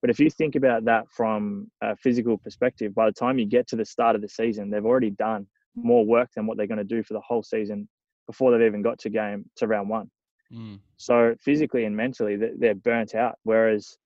but 0.01 0.09
if 0.09 0.19
you 0.19 0.29
think 0.29 0.55
about 0.55 0.85
that 0.85 1.09
from 1.09 1.69
a 1.81 1.95
physical 1.95 2.37
perspective 2.37 2.93
by 2.93 3.05
the 3.05 3.11
time 3.11 3.39
you 3.39 3.45
get 3.45 3.67
to 3.67 3.75
the 3.75 3.85
start 3.85 4.15
of 4.15 4.21
the 4.21 4.29
season 4.29 4.69
they've 4.69 4.85
already 4.85 5.09
done 5.11 5.47
more 5.75 6.05
work 6.05 6.29
than 6.35 6.45
what 6.45 6.57
they're 6.57 6.67
going 6.67 6.77
to 6.77 6.83
do 6.83 7.01
for 7.01 7.13
the 7.13 7.21
whole 7.21 7.41
season 7.41 7.87
before 8.27 8.51
they've 8.51 8.67
even 8.67 8.81
got 8.81 8.99
to 8.99 9.09
game 9.09 9.45
to 9.55 9.65
round 9.65 9.89
one 9.89 10.09
Mm. 10.53 10.79
So 10.97 11.35
physically 11.39 11.85
and 11.85 11.95
mentally, 11.95 12.35
they're 12.35 12.75
burnt 12.75 13.15
out. 13.15 13.35
Whereas, 13.43 13.97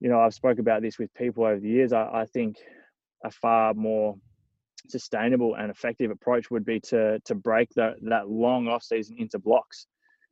you 0.00 0.08
know, 0.08 0.20
I've 0.20 0.34
spoke 0.34 0.58
about 0.58 0.82
this 0.82 0.98
with 0.98 1.12
people 1.14 1.44
over 1.44 1.58
the 1.58 1.68
years. 1.68 1.92
I, 1.92 2.08
I 2.12 2.26
think 2.26 2.56
a 3.24 3.30
far 3.30 3.74
more 3.74 4.16
sustainable 4.88 5.56
and 5.56 5.70
effective 5.70 6.10
approach 6.10 6.50
would 6.50 6.64
be 6.64 6.78
to 6.78 7.18
to 7.24 7.34
break 7.34 7.68
that 7.74 7.94
that 8.02 8.28
long 8.28 8.68
off 8.68 8.82
season 8.82 9.16
into 9.18 9.38
blocks. 9.38 9.86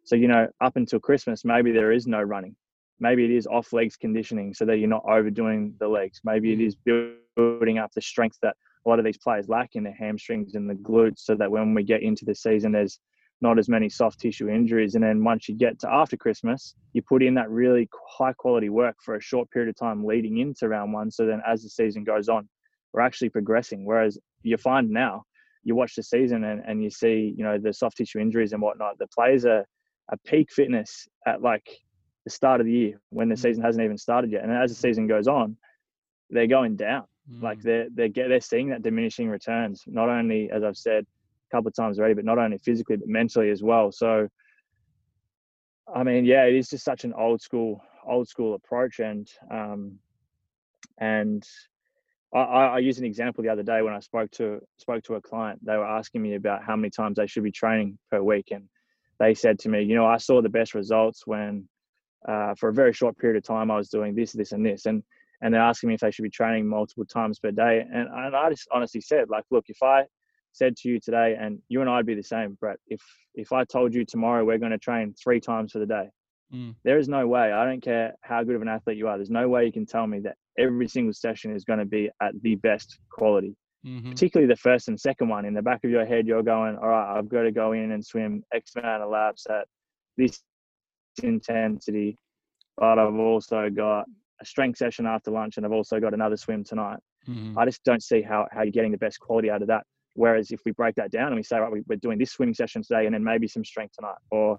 So 0.05 0.17
you 0.17 0.29
know, 0.29 0.47
up 0.61 0.77
until 0.77 1.01
Christmas, 1.01 1.45
maybe 1.45 1.73
there 1.73 1.93
is 1.93 2.07
no 2.07 2.23
running. 2.23 2.55
Maybe 3.01 3.25
it 3.25 3.31
is 3.31 3.47
off 3.47 3.73
legs 3.73 3.97
conditioning, 3.97 4.55
so 4.55 4.65
that 4.67 4.79
you're 4.79 4.89
not 4.89 5.05
overdoing 5.09 5.75
the 5.81 5.89
legs. 5.89 6.21
Maybe 6.25 6.53
it 6.53 6.75
mm. 6.87 7.15
building 7.35 7.79
up 7.79 7.91
the 7.93 8.01
strength 8.01 8.39
that 8.43 8.55
a 8.87 8.89
lot 8.89 8.99
of 8.99 9.05
these 9.05 9.19
players 9.19 9.49
lack 9.49 9.71
in 9.75 9.83
their 9.83 9.95
hamstrings 9.95 10.55
and 10.55 10.71
the 10.71 10.75
glutes, 10.75 11.21
so 11.21 11.35
that 11.35 11.51
when 11.51 11.75
we 11.75 11.83
get 11.83 12.03
into 12.03 12.25
the 12.25 12.35
season, 12.35 12.73
there's 12.73 13.01
not 13.41 13.59
as 13.59 13.69
many 13.69 13.89
soft 13.89 14.21
tissue 14.21 14.49
injuries. 14.49 14.95
And 14.95 15.05
then 15.05 15.23
once 15.23 15.49
you 15.49 15.55
get 15.55 15.79
to 15.81 15.93
after 15.93 16.17
Christmas, 16.17 16.75
you 16.93 17.03
put 17.03 17.23
in 17.23 17.35
that 17.35 17.51
really 17.51 17.89
high 18.09 18.33
quality 18.33 18.69
work 18.69 18.97
for 19.05 19.17
a 19.17 19.21
short 19.21 19.51
period 19.51 19.69
of 19.69 19.77
time 19.77 20.05
leading 20.05 20.39
into 20.39 20.69
round 20.69 20.93
one. 20.93 21.11
So 21.11 21.27
then 21.27 21.43
as 21.47 21.63
the 21.63 21.69
season 21.69 22.05
goes 22.05 22.29
on, 22.29 22.49
we're 22.93 23.01
actually 23.01 23.31
progressing. 23.31 23.85
Whereas 23.85 24.19
you 24.43 24.57
find 24.57 24.91
now, 24.91 25.25
you 25.65 25.75
watch 25.75 25.95
the 25.95 26.03
season 26.03 26.45
and, 26.45 26.63
and 26.67 26.83
you 26.83 26.91
see, 26.91 27.35
you 27.37 27.45
know, 27.45 27.59
the 27.59 27.73
soft 27.73 27.97
tissue 27.97 28.19
injuries 28.19 28.53
and 28.53 28.63
whatnot. 28.63 28.99
The 28.99 29.09
players 29.09 29.45
are 29.45 29.65
at 30.13 30.25
peak 30.25 30.53
fitness 30.53 31.09
at 31.27 31.43
like 31.43 31.67
the 32.25 32.31
start 32.31 32.61
of 32.61 32.67
the 32.67 32.73
year 32.73 33.01
when 33.11 33.29
the 33.29 33.35
mm. 33.35 33.43
season 33.43 33.63
hasn't 33.63 33.85
even 33.85 33.99
started 33.99 34.31
yet. 34.31 34.43
And 34.43 34.53
as 34.53 34.71
the 34.71 34.77
season 34.77 35.07
goes 35.07 35.29
on, 35.29 35.57
they're 36.31 36.47
going 36.47 36.77
down. 36.77 37.05
Mm. 37.31 37.43
Like 37.43 37.63
they're 37.63 37.89
they're 37.95 38.09
they're 38.09 38.41
seeing 38.41 38.69
that 38.71 38.83
diminishing 38.83 39.29
returns. 39.29 39.83
Not 39.87 40.09
only, 40.09 40.51
as 40.51 40.63
I've 40.63 40.77
said, 40.77 41.07
couple 41.51 41.69
of 41.69 41.75
times 41.75 41.99
already, 41.99 42.15
but 42.15 42.25
not 42.25 42.39
only 42.39 42.59
physically 42.59 42.97
but 42.97 43.09
mentally 43.09 43.51
as 43.51 43.63
well. 43.63 43.93
So, 43.93 44.29
I 45.95 46.03
mean, 46.03 46.25
yeah, 46.25 46.45
it 46.45 46.55
is 46.55 46.69
just 46.69 46.85
such 46.85 47.05
an 47.05 47.13
old 47.15 47.41
school, 47.41 47.81
old 48.07 48.29
school 48.29 48.55
approach, 48.55 49.01
and 49.01 49.29
um, 49.51 49.99
and 50.99 51.47
I, 52.35 52.39
I 52.39 52.79
used 52.79 52.99
an 52.99 53.05
example 53.05 53.45
the 53.45 53.51
other 53.51 53.63
day 53.63 53.83
when 53.83 53.95
I 53.95 54.01
spoke 54.01 54.31
to 54.33 54.61
spoke 54.79 55.05
to 55.05 55.15
a 55.15 55.21
client. 55.21 55.65
They 55.65 55.77
were 55.77 55.87
asking 55.87 56.23
me 56.23 56.35
about 56.35 56.65
how 56.65 56.77
many 56.77 56.91
times 56.91 57.17
they 57.17 57.27
should 57.27 57.45
be 57.45 57.53
training 57.53 57.99
per 58.11 58.23
week, 58.23 58.49
and 58.51 58.69
they 59.19 59.35
said 59.35 59.59
to 59.61 59.69
me, 59.69 59.83
you 59.83 59.95
know, 59.95 60.07
I 60.07 60.17
saw 60.17 60.43
the 60.43 60.49
best 60.49 60.75
results 60.75 61.27
when, 61.27 61.69
uh, 62.29 62.55
for 62.57 62.69
a 62.71 62.75
very 62.75 62.93
short 62.93 63.17
period 63.17 63.37
of 63.37 63.45
time, 63.45 63.71
I 63.71 63.77
was 63.77 63.89
doing 63.89 64.15
this, 64.15 64.33
this, 64.33 64.53
and 64.53 64.67
this, 64.67 64.87
and 64.87 65.03
and 65.43 65.53
they're 65.53 65.61
asking 65.61 65.89
me 65.89 65.95
if 65.95 66.01
they 66.01 66.11
should 66.11 66.23
be 66.23 66.31
training 66.31 66.67
multiple 66.67 67.05
times 67.05 67.39
per 67.39 67.51
day, 67.51 67.81
and, 67.81 68.09
and 68.09 68.35
I 68.35 68.51
just 68.51 68.69
honestly 68.73 69.01
said, 69.01 69.29
like, 69.29 69.45
look, 69.51 69.67
if 69.69 69.83
I 69.83 70.05
said 70.55 70.77
to 70.77 70.89
you 70.89 70.99
today, 71.01 71.37
and 71.39 71.59
you 71.69 71.81
and 71.81 71.91
I'd 71.91 72.07
be 72.07 72.15
the 72.15 72.23
same, 72.23 72.57
Brett. 72.59 72.79
If 72.89 73.03
if 73.35 73.53
I 73.53 73.65
told 73.65 73.93
you 73.93 74.05
tomorrow 74.05 74.45
we're 74.45 74.59
going 74.59 74.73
to 74.73 74.79
train 74.79 75.15
three 75.23 75.41
times 75.41 75.73
for 75.73 75.81
the 75.81 75.87
day, 75.87 76.09
mm. 76.53 76.75
there 76.85 76.99
is 76.99 77.09
no 77.09 77.27
way. 77.27 77.53
I 77.53 77.65
don't 77.65 77.83
care 77.83 78.15
how 78.23 78.43
good 78.45 78.55
of 78.55 78.63
an 78.63 78.69
athlete 78.69 78.97
you 78.97 79.09
are. 79.09 79.17
There's 79.19 79.31
no 79.31 79.49
way 79.49 79.67
you 79.67 79.73
can 79.73 79.87
tell 79.87 80.07
me 80.07 80.21
that 80.21 80.37
every 80.59 80.89
single 80.89 81.13
session 81.13 81.55
is 81.55 81.65
going 81.65 81.81
to 81.81 81.85
be 81.85 82.11
at 82.23 82.33
the 82.43 82.55
best 82.57 82.99
quality. 83.11 83.57
Mm-hmm. 83.85 84.13
Particularly 84.13 84.51
the 84.51 84.57
first 84.57 84.89
and 84.89 84.99
second 84.99 85.29
one. 85.29 85.45
In 85.45 85.53
the 85.53 85.61
back 85.61 85.85
of 85.85 85.91
your 85.91 86.07
head, 86.07 86.27
you're 86.27 86.43
going, 86.43 86.79
all 86.79 86.89
right, 86.89 87.19
I've 87.19 87.29
got 87.29 87.43
to 87.43 87.53
go 87.53 87.73
in 87.73 87.93
and 87.93 88.03
swim 88.03 88.43
X 88.55 88.73
amount 88.77 89.03
of 89.03 89.11
laps 89.11 89.47
at 89.51 89.67
this 90.17 90.41
intensity, 91.23 92.17
but 92.79 92.99
I've 92.99 93.15
also 93.15 93.69
got 93.69 94.07
a 94.41 94.45
strength 94.45 94.79
session 94.79 95.07
after 95.07 95.31
lunch 95.31 95.57
and 95.57 95.67
I've 95.67 95.73
also 95.73 96.01
got 96.01 96.15
another 96.15 96.37
swim 96.37 96.65
tonight. 96.65 96.99
Mm-hmm. 97.29 97.59
I 97.59 97.65
just 97.67 97.85
don't 97.85 98.03
see 98.03 98.23
how, 98.23 98.47
how 98.53 98.63
you're 98.63 98.73
getting 98.73 98.93
the 98.93 98.99
best 98.99 99.21
quality 99.21 99.51
out 99.51 99.63
of 99.63 99.69
that. 99.69 99.85
Whereas 100.15 100.51
if 100.53 100.61
we 100.65 100.73
break 100.73 100.95
that 100.95 101.11
down 101.11 101.29
and 101.29 101.37
we 101.37 101.43
say, 101.43 101.59
right, 101.59 101.71
we're 101.87 101.97
doing 101.97 102.19
this 102.19 102.33
swimming 102.33 102.55
session 102.55 102.83
today 102.83 103.07
and 103.07 103.15
then 103.15 103.25
maybe 103.25 103.49
some 103.49 103.65
strength 103.65 103.97
tonight, 103.97 104.17
or 104.31 104.59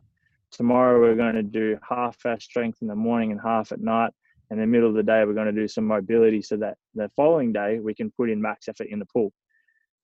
tomorrow 0.51 0.99
we're 0.99 1.15
going 1.15 1.35
to 1.35 1.43
do 1.43 1.77
half 1.87 2.17
our 2.25 2.39
strength 2.39 2.79
in 2.81 2.87
the 2.87 2.95
morning 2.95 3.31
and 3.31 3.41
half 3.41 3.71
at 3.71 3.79
night, 3.79 4.11
and 4.49 4.59
in 4.59 4.69
the 4.69 4.71
middle 4.71 4.89
of 4.89 4.95
the 4.95 5.03
day 5.03 5.23
we're 5.25 5.33
going 5.33 5.53
to 5.53 5.61
do 5.61 5.67
some 5.67 5.85
mobility 5.85 6.41
so 6.41 6.57
that 6.57 6.77
the 6.93 7.09
following 7.15 7.51
day 7.51 7.79
we 7.79 7.93
can 7.93 8.11
put 8.11 8.29
in 8.29 8.41
max 8.41 8.67
effort 8.67 8.87
in 8.89 8.99
the 8.99 9.05
pool. 9.05 9.31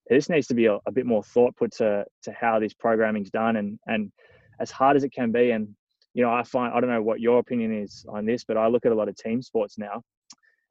This 0.10 0.29
needs 0.29 0.48
to 0.48 0.53
be 0.53 0.65
a, 0.65 0.77
a 0.86 0.91
bit 0.91 1.05
more 1.05 1.24
thought 1.24 1.55
put 1.55 1.72
to 1.74 2.05
to 2.24 2.31
how 2.31 2.60
this 2.60 2.74
programming's 2.74 3.29
done, 3.29 3.58
and 3.58 3.77
and 3.88 4.12
as 4.60 4.72
hard 4.72 4.96
as 4.96 5.03
it 5.03 5.13
can 5.13 5.31
be, 5.31 5.51
and 5.51 5.67
you 6.13 6.24
know 6.24 6.34
I 6.34 6.43
find 6.43 6.74
I 6.74 6.79
don't 6.79 6.89
know 6.89 7.01
what 7.01 7.20
your 7.20 7.39
opinion 7.39 7.74
is 7.74 8.05
on 8.10 8.25
this, 8.25 8.43
but 8.43 8.58
I 8.58 8.67
look 8.67 8.86
at 8.86 8.91
a 8.91 8.96
lot 8.96 9.10
of 9.10 9.15
team 9.15 9.41
sports 9.41 9.77
now, 9.77 10.01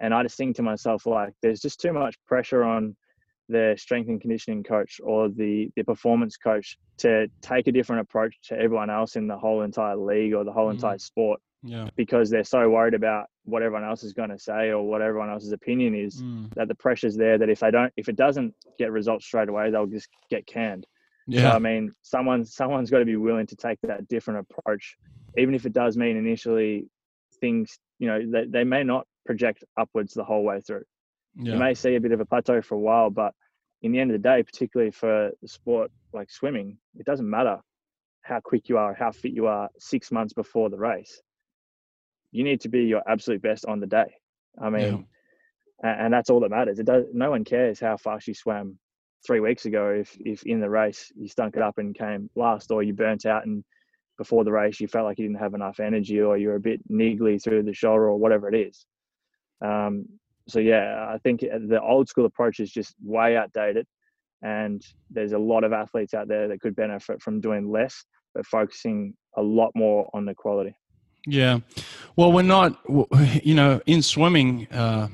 and 0.00 0.12
I 0.12 0.22
just 0.22 0.36
think 0.36 0.56
to 0.56 0.62
myself 0.62 1.06
like 1.06 1.32
there's 1.42 1.60
just 1.60 1.80
too 1.80 1.92
much 1.92 2.16
pressure 2.26 2.64
on 2.64 2.96
the 3.50 3.74
strength 3.78 4.08
and 4.08 4.20
conditioning 4.20 4.62
coach 4.62 5.00
or 5.02 5.28
the, 5.28 5.70
the 5.76 5.82
performance 5.82 6.36
coach 6.36 6.78
to 6.98 7.28
take 7.42 7.66
a 7.66 7.72
different 7.72 8.02
approach 8.02 8.34
to 8.44 8.54
everyone 8.54 8.90
else 8.90 9.16
in 9.16 9.26
the 9.26 9.36
whole 9.36 9.62
entire 9.62 9.96
league 9.96 10.34
or 10.34 10.44
the 10.44 10.52
whole 10.52 10.68
mm. 10.68 10.74
entire 10.74 10.98
sport 10.98 11.40
yeah. 11.62 11.88
because 11.96 12.30
they're 12.30 12.44
so 12.44 12.68
worried 12.68 12.94
about 12.94 13.26
what 13.44 13.62
everyone 13.62 13.88
else 13.88 14.02
is 14.02 14.12
going 14.12 14.30
to 14.30 14.38
say 14.38 14.70
or 14.70 14.82
what 14.82 15.02
everyone 15.02 15.30
else's 15.30 15.52
opinion 15.52 15.94
is 15.94 16.22
mm. 16.22 16.52
that 16.54 16.68
the 16.68 16.74
pressure's 16.74 17.16
there 17.16 17.38
that 17.38 17.48
if 17.48 17.60
they 17.60 17.70
don't 17.70 17.92
if 17.96 18.08
it 18.08 18.16
doesn't 18.16 18.54
get 18.78 18.92
results 18.92 19.26
straight 19.26 19.48
away 19.48 19.70
they'll 19.70 19.86
just 19.86 20.08
get 20.30 20.46
canned 20.46 20.86
yeah 21.26 21.50
so, 21.50 21.56
i 21.56 21.58
mean 21.58 21.92
someone 22.02 22.44
someone's 22.44 22.90
got 22.90 22.98
to 22.98 23.04
be 23.04 23.16
willing 23.16 23.46
to 23.46 23.56
take 23.56 23.78
that 23.82 24.06
different 24.08 24.46
approach 24.48 24.96
even 25.36 25.54
if 25.54 25.66
it 25.66 25.72
does 25.72 25.96
mean 25.96 26.16
initially 26.16 26.86
things 27.40 27.78
you 27.98 28.06
know 28.06 28.20
they, 28.30 28.46
they 28.46 28.64
may 28.64 28.84
not 28.84 29.06
project 29.26 29.64
upwards 29.78 30.14
the 30.14 30.24
whole 30.24 30.44
way 30.44 30.60
through 30.60 30.84
yeah. 31.36 31.52
you 31.52 31.58
may 31.58 31.74
see 31.74 31.94
a 31.96 32.00
bit 32.00 32.12
of 32.12 32.20
a 32.20 32.26
plateau 32.26 32.60
for 32.62 32.74
a 32.74 32.80
while, 32.80 33.10
but 33.10 33.34
in 33.82 33.92
the 33.92 33.98
end 33.98 34.10
of 34.10 34.20
the 34.20 34.28
day, 34.28 34.42
particularly 34.42 34.90
for 34.90 35.30
the 35.40 35.48
sport 35.48 35.90
like 36.12 36.30
swimming, 36.30 36.76
it 36.96 37.06
doesn't 37.06 37.28
matter 37.28 37.58
how 38.22 38.40
quick 38.40 38.68
you 38.68 38.76
are, 38.78 38.94
how 38.94 39.10
fit 39.10 39.32
you 39.32 39.46
are 39.46 39.68
six 39.78 40.12
months 40.12 40.32
before 40.32 40.70
the 40.70 40.76
race. 40.76 41.20
You 42.32 42.44
need 42.44 42.60
to 42.62 42.68
be 42.68 42.84
your 42.84 43.02
absolute 43.08 43.42
best 43.42 43.64
on 43.66 43.80
the 43.80 43.86
day. 43.86 44.14
I 44.60 44.70
mean, 44.70 45.06
yeah. 45.82 46.04
and 46.04 46.12
that's 46.12 46.30
all 46.30 46.40
that 46.40 46.50
matters. 46.50 46.78
It 46.78 46.86
does. 46.86 47.06
No 47.12 47.30
one 47.30 47.44
cares 47.44 47.80
how 47.80 47.96
fast 47.96 48.28
you 48.28 48.34
swam 48.34 48.78
three 49.26 49.40
weeks 49.40 49.66
ago 49.66 49.90
if 49.90 50.16
if 50.20 50.42
in 50.44 50.60
the 50.60 50.70
race 50.70 51.12
you 51.14 51.28
stunk 51.28 51.56
it 51.56 51.62
up 51.62 51.78
and 51.78 51.96
came 51.96 52.30
last, 52.36 52.70
or 52.70 52.82
you 52.82 52.92
burnt 52.92 53.26
out 53.26 53.46
and 53.46 53.64
before 54.18 54.44
the 54.44 54.52
race 54.52 54.80
you 54.80 54.86
felt 54.86 55.06
like 55.06 55.18
you 55.18 55.26
didn't 55.26 55.40
have 55.40 55.54
enough 55.54 55.80
energy, 55.80 56.20
or 56.20 56.36
you're 56.36 56.56
a 56.56 56.60
bit 56.60 56.80
niggly 56.90 57.42
through 57.42 57.62
the 57.62 57.72
shoulder, 57.72 58.08
or 58.08 58.18
whatever 58.18 58.48
it 58.52 58.54
is. 58.54 58.84
Um, 59.64 60.06
so 60.50 60.58
yeah, 60.58 61.06
I 61.08 61.18
think 61.18 61.40
the 61.40 61.80
old 61.80 62.08
school 62.08 62.26
approach 62.26 62.60
is 62.60 62.70
just 62.70 62.94
way 63.02 63.36
outdated, 63.36 63.86
and 64.42 64.84
there's 65.10 65.32
a 65.32 65.38
lot 65.38 65.64
of 65.64 65.72
athletes 65.72 66.14
out 66.14 66.28
there 66.28 66.48
that 66.48 66.60
could 66.60 66.76
benefit 66.76 67.22
from 67.22 67.40
doing 67.40 67.70
less, 67.70 68.04
but 68.34 68.46
focusing 68.46 69.14
a 69.36 69.42
lot 69.42 69.70
more 69.74 70.10
on 70.14 70.24
the 70.24 70.34
quality. 70.34 70.74
Yeah, 71.26 71.60
well, 72.16 72.32
we're 72.32 72.42
not, 72.42 72.80
you 73.42 73.54
know, 73.54 73.80
in 73.86 74.02
swimming 74.02 74.66
uh, 74.68 75.08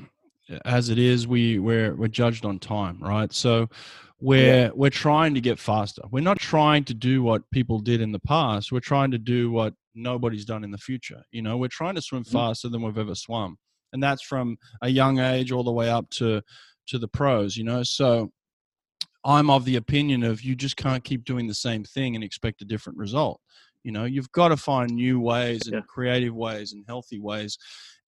as 0.64 0.88
it 0.88 0.98
is, 0.98 1.26
we 1.26 1.58
we're 1.58 1.94
we're 1.94 2.08
judged 2.08 2.44
on 2.44 2.58
time, 2.58 2.98
right? 3.00 3.32
So 3.32 3.68
we're 4.20 4.64
yeah. 4.64 4.70
we're 4.74 4.90
trying 4.90 5.34
to 5.34 5.40
get 5.40 5.58
faster. 5.58 6.02
We're 6.10 6.22
not 6.22 6.38
trying 6.38 6.84
to 6.84 6.94
do 6.94 7.22
what 7.22 7.42
people 7.50 7.80
did 7.80 8.00
in 8.00 8.12
the 8.12 8.20
past. 8.20 8.72
We're 8.72 8.80
trying 8.80 9.10
to 9.10 9.18
do 9.18 9.50
what 9.50 9.74
nobody's 9.94 10.44
done 10.44 10.64
in 10.64 10.70
the 10.70 10.78
future. 10.78 11.22
You 11.32 11.42
know, 11.42 11.56
we're 11.56 11.68
trying 11.68 11.96
to 11.96 12.02
swim 12.02 12.22
mm-hmm. 12.22 12.36
faster 12.36 12.68
than 12.68 12.82
we've 12.82 12.98
ever 12.98 13.14
swum 13.14 13.58
and 13.92 14.02
that's 14.02 14.22
from 14.22 14.56
a 14.82 14.88
young 14.88 15.18
age 15.18 15.52
all 15.52 15.64
the 15.64 15.72
way 15.72 15.88
up 15.90 16.08
to 16.10 16.42
to 16.86 16.98
the 16.98 17.08
pros 17.08 17.56
you 17.56 17.64
know 17.64 17.82
so 17.82 18.30
i'm 19.24 19.50
of 19.50 19.64
the 19.64 19.76
opinion 19.76 20.22
of 20.22 20.42
you 20.42 20.54
just 20.54 20.76
can't 20.76 21.04
keep 21.04 21.24
doing 21.24 21.46
the 21.46 21.54
same 21.54 21.84
thing 21.84 22.14
and 22.14 22.24
expect 22.24 22.62
a 22.62 22.64
different 22.64 22.98
result 22.98 23.40
You 23.86 23.92
know, 23.92 24.04
you've 24.04 24.32
got 24.32 24.48
to 24.50 24.56
find 24.56 24.90
new 24.90 25.20
ways 25.20 25.60
and 25.66 25.74
Yeah. 25.76 25.86
creative 25.94 26.34
ways 26.34 26.72
and 26.72 26.84
healthy 26.88 27.20
ways. 27.20 27.56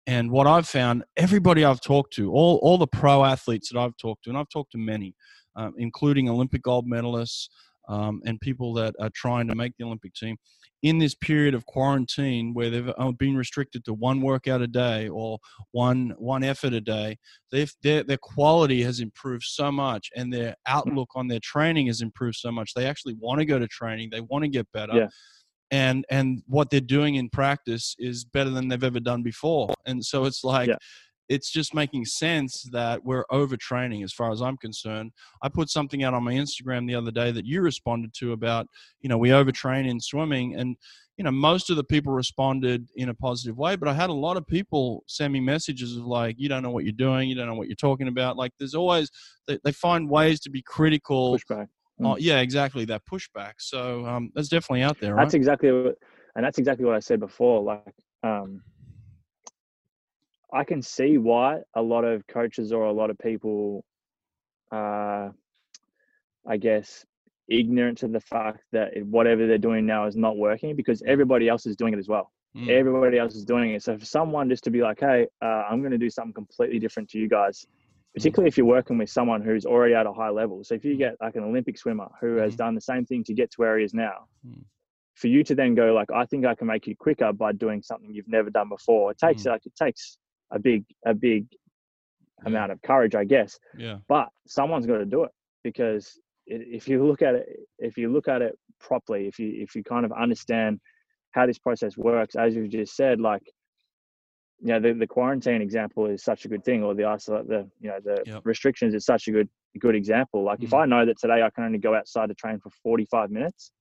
And 0.07 0.29
what 0.29 0.45
I've 0.45 0.67
found, 0.67 1.03
everybody 1.15 1.63
I've 1.63 1.79
talked 1.79 2.11
to, 2.15 2.23
all 2.33 2.59
all 2.65 2.77
the 2.77 2.87
pro 3.01 3.23
athletes 3.23 3.69
that 3.69 3.79
I've 3.79 3.95
talked 3.95 4.23
to, 4.23 4.29
and 4.29 4.37
I've 4.37 4.49
talked 4.49 4.71
to 4.73 4.77
many, 4.77 5.15
um, 5.55 5.73
including 5.77 6.27
Olympic 6.27 6.63
gold 6.63 6.85
medalists 6.85 7.47
um, 7.89 8.21
and 8.25 8.39
people 8.39 8.73
that 8.75 8.95
are 9.01 9.09
trying 9.13 9.47
to 9.47 9.55
make 9.55 9.73
the 9.77 9.83
Olympic 9.83 10.13
team, 10.13 10.37
in 10.81 10.97
this 10.97 11.13
period 11.13 11.53
of 11.53 11.65
quarantine 11.65 12.53
where 12.53 12.69
they've 12.69 12.89
uh, 12.97 13.11
been 13.11 13.35
restricted 13.35 13.83
to 13.83 13.93
one 13.93 14.21
workout 14.21 14.61
a 14.61 14.67
day 14.67 15.09
or 15.09 15.37
one 15.71 16.13
one 16.17 16.43
effort 16.43 16.73
a 16.73 16.79
day, 16.79 17.17
their 17.51 17.65
their 17.81 18.17
quality 18.17 18.81
has 18.83 19.01
improved 19.01 19.43
so 19.43 19.71
much, 19.71 20.09
and 20.15 20.31
their 20.31 20.55
outlook 20.67 21.09
on 21.15 21.27
their 21.27 21.41
training 21.41 21.87
has 21.87 22.01
improved 22.01 22.37
so 22.37 22.51
much. 22.51 22.73
They 22.73 22.85
actually 22.85 23.15
want 23.15 23.39
to 23.39 23.45
go 23.45 23.59
to 23.59 23.67
training. 23.67 24.09
They 24.11 24.21
want 24.21 24.43
to 24.43 24.49
get 24.49 24.71
better. 24.71 24.95
Yeah. 24.95 25.07
And 25.71 26.05
and 26.09 26.41
what 26.47 26.69
they're 26.69 26.79
doing 26.81 27.15
in 27.15 27.29
practice 27.29 27.95
is 27.99 28.23
better 28.23 28.49
than 28.49 28.69
they've 28.69 28.83
ever 28.83 28.99
done 28.99 29.21
before. 29.21 29.73
And 29.85 30.03
so 30.03 30.25
it's 30.25 30.43
like 30.43 30.69
Yeah. 30.69 30.77
It's 31.29 31.51
just 31.51 31.73
making 31.73 32.05
sense 32.05 32.67
that 32.71 33.05
we're 33.05 33.25
overtraining 33.31 34.03
as 34.03 34.11
far 34.11 34.31
as 34.31 34.41
I'm 34.41 34.57
concerned. 34.57 35.11
I 35.43 35.49
put 35.49 35.69
something 35.69 36.03
out 36.03 36.13
on 36.13 36.23
my 36.23 36.33
Instagram 36.33 36.87
the 36.87 36.95
other 36.95 37.11
day 37.11 37.31
that 37.31 37.45
you 37.45 37.61
responded 37.61 38.13
to 38.15 38.33
about, 38.33 38.67
you 39.01 39.09
know, 39.09 39.17
we 39.17 39.29
overtrain 39.29 39.87
in 39.87 39.99
swimming 39.99 40.55
and 40.55 40.75
you 41.17 41.23
know, 41.23 41.31
most 41.31 41.69
of 41.69 41.75
the 41.75 41.83
people 41.83 42.13
responded 42.13 42.87
in 42.95 43.09
a 43.09 43.13
positive 43.13 43.57
way, 43.57 43.75
but 43.75 43.89
I 43.89 43.93
had 43.93 44.09
a 44.09 44.13
lot 44.13 44.37
of 44.37 44.47
people 44.47 45.03
send 45.05 45.33
me 45.33 45.41
messages 45.41 45.97
of 45.97 46.05
like, 46.05 46.37
you 46.39 46.47
don't 46.47 46.63
know 46.63 46.71
what 46.71 46.85
you're 46.85 46.93
doing, 46.93 47.27
you 47.27 47.35
don't 47.35 47.45
know 47.45 47.55
what 47.55 47.67
you're 47.67 47.75
talking 47.75 48.07
about. 48.07 48.37
Like 48.37 48.53
there's 48.57 48.73
always 48.73 49.11
they, 49.45 49.59
they 49.65 49.73
find 49.73 50.09
ways 50.09 50.39
to 50.41 50.49
be 50.49 50.61
critical. 50.61 51.37
Pushback. 51.37 51.67
Oh, 52.01 52.15
yeah, 52.17 52.39
exactly. 52.39 52.85
That 52.85 53.01
pushback. 53.05 53.55
So 53.57 54.05
um, 54.05 54.31
that's 54.33 54.47
definitely 54.47 54.83
out 54.83 54.97
there, 55.01 55.15
right? 55.15 55.23
That's 55.23 55.33
exactly 55.33 55.69
what, 55.69 55.95
and 56.37 56.45
that's 56.45 56.57
exactly 56.57 56.85
what 56.85 56.95
I 56.95 56.99
said 56.99 57.19
before. 57.19 57.63
Like, 57.63 57.95
um, 58.23 58.61
I 60.51 60.63
can 60.63 60.81
see 60.81 61.17
why 61.17 61.61
a 61.75 61.81
lot 61.81 62.03
of 62.03 62.25
coaches 62.27 62.71
or 62.71 62.85
a 62.85 62.91
lot 62.91 63.09
of 63.09 63.17
people, 63.19 63.83
uh, 64.71 65.29
I 66.47 66.57
guess, 66.57 67.05
ignorant 67.47 67.99
to 67.99 68.07
the 68.07 68.19
fact 68.19 68.63
that 68.71 68.91
whatever 69.05 69.47
they're 69.47 69.57
doing 69.57 69.85
now 69.85 70.05
is 70.07 70.15
not 70.15 70.37
working 70.37 70.75
because 70.75 71.01
everybody 71.05 71.47
else 71.47 71.65
is 71.65 71.75
doing 71.75 71.93
it 71.93 71.99
as 71.99 72.07
well. 72.07 72.31
Mm, 72.55 72.69
Everybody 72.69 73.17
else 73.17 73.35
is 73.35 73.45
doing 73.45 73.71
it. 73.71 73.83
So 73.83 73.97
for 73.97 74.05
someone 74.05 74.49
just 74.49 74.63
to 74.63 74.71
be 74.71 74.81
like, 74.81 74.99
"Hey, 74.99 75.27
uh, 75.41 75.65
I'm 75.69 75.81
going 75.81 75.91
to 75.91 75.97
do 75.97 76.09
something 76.09 76.33
completely 76.33 76.79
different 76.79 77.09
to 77.09 77.19
you 77.19 77.27
guys," 77.27 77.65
particularly 78.15 78.47
if 78.47 78.57
you're 78.57 78.65
working 78.65 78.97
with 78.97 79.09
someone 79.09 79.41
who's 79.43 79.65
already 79.65 79.93
at 79.93 80.07
a 80.07 80.13
high 80.13 80.29
level. 80.29 80.63
So 80.63 80.73
if 80.73 80.83
you 80.83 80.97
get 80.97 81.15
like 81.21 81.35
an 81.35 81.43
Olympic 81.43 81.77
swimmer 81.77 82.09
who 82.19 82.37
has 82.37 82.55
Mhm. 82.55 82.57
done 82.57 82.75
the 82.75 82.81
same 82.81 83.05
thing 83.05 83.23
to 83.25 83.33
get 83.35 83.51
to 83.51 83.61
where 83.61 83.77
he 83.77 83.83
is 83.83 83.93
now, 83.93 84.27
Mm. 84.47 84.65
for 85.13 85.27
you 85.27 85.43
to 85.43 85.53
then 85.53 85.75
go 85.75 85.93
like, 85.93 86.11
I 86.11 86.25
think 86.25 86.45
I 86.45 86.55
can 86.55 86.65
make 86.67 86.87
you 86.87 86.95
quicker 86.95 87.31
by 87.33 87.51
doing 87.51 87.83
something 87.83 88.11
you've 88.13 88.27
never 88.27 88.49
done 88.49 88.69
before. 88.69 89.11
It 89.11 89.19
takes 89.19 89.43
Mm. 89.43 89.51
like 89.51 89.65
it 89.65 89.75
takes 89.75 90.17
a 90.51 90.59
big 90.59 90.85
a 91.05 91.13
big 91.13 91.45
Yeah. 92.45 92.47
amount 92.47 92.71
of 92.71 92.81
courage, 92.81 93.15
I 93.15 93.25
guess. 93.25 93.59
yeah. 93.77 93.97
But 94.07 94.29
someone's 94.47 94.85
got 94.85 94.97
to 94.97 95.05
do 95.05 95.23
it 95.23 95.31
because 95.63 96.19
if 96.47 96.87
you 96.87 97.05
look 97.05 97.21
at 97.21 97.35
it, 97.35 97.59
if 97.77 97.97
you 97.97 98.11
look 98.11 98.27
at 98.27 98.41
it 98.41 98.57
properly, 98.79 99.27
if 99.27 99.39
you 99.39 99.51
if 99.55 99.75
you 99.75 99.83
kind 99.83 100.05
of 100.05 100.11
understand 100.11 100.79
how 101.31 101.45
this 101.45 101.59
process 101.59 101.97
works, 101.97 102.35
as 102.35 102.55
you 102.55 102.67
just 102.67 102.95
said, 102.95 103.19
like 103.19 103.43
you 104.61 104.73
know, 104.73 104.79
the, 104.79 104.93
the 104.93 105.07
quarantine 105.07 105.61
example 105.61 106.05
is 106.07 106.23
such 106.23 106.45
a 106.45 106.49
good 106.49 106.63
thing, 106.65 106.83
or 106.83 106.93
the 106.93 107.05
isolate 107.05 107.47
the 107.47 107.69
you 107.79 107.89
know 107.89 107.99
the 108.03 108.23
Yep. 108.25 108.43
restrictions 108.43 108.93
is 108.93 109.05
such 109.05 109.27
a 109.27 109.31
good 109.31 109.49
good 109.79 109.95
example. 109.95 110.43
Like 110.43 110.63
if 110.63 110.73
Mm. 110.73 110.81
I 110.81 110.85
know 110.85 111.05
that 111.05 111.19
today 111.19 111.43
I 111.43 111.49
can 111.51 111.63
only 111.65 111.77
go 111.77 111.93
outside 111.95 112.27
to 112.27 112.33
train 112.35 112.59
for 112.59 112.69
45 112.83 113.29
minutes, 113.31 113.71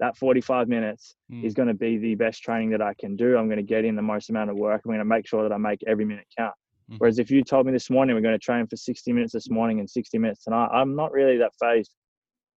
that 0.00 0.16
45 0.16 0.66
minutes 0.68 1.14
Mm. 1.30 1.44
is 1.44 1.54
going 1.54 1.68
to 1.68 1.74
be 1.74 1.96
the 1.98 2.14
best 2.16 2.42
training 2.42 2.70
that 2.70 2.82
I 2.82 2.94
can 2.94 3.14
do. 3.14 3.36
I'm 3.36 3.46
going 3.46 3.58
to 3.58 3.62
get 3.62 3.84
in 3.84 3.94
the 3.94 4.02
most 4.02 4.30
amount 4.30 4.50
of 4.50 4.56
work. 4.56 4.80
I'm 4.84 4.88
going 4.88 4.98
to 4.98 5.04
make 5.04 5.26
sure 5.28 5.42
that 5.44 5.52
I 5.52 5.58
make 5.58 5.80
every 5.86 6.04
minute 6.04 6.26
count. 6.36 6.54
Mhm. 6.90 6.96
Whereas 6.98 7.18
if 7.20 7.30
you 7.30 7.44
told 7.44 7.66
me 7.66 7.72
this 7.72 7.88
morning 7.90 8.16
we're 8.16 8.22
going 8.22 8.34
to 8.34 8.38
train 8.44 8.66
for 8.66 8.76
60 8.76 9.12
minutes 9.12 9.32
this 9.32 9.48
morning 9.48 9.78
and 9.78 9.88
60 9.88 10.18
minutes 10.18 10.42
tonight, 10.42 10.68
I'm 10.72 10.96
not 10.96 11.12
really 11.12 11.36
that 11.38 11.52
fazed 11.60 11.94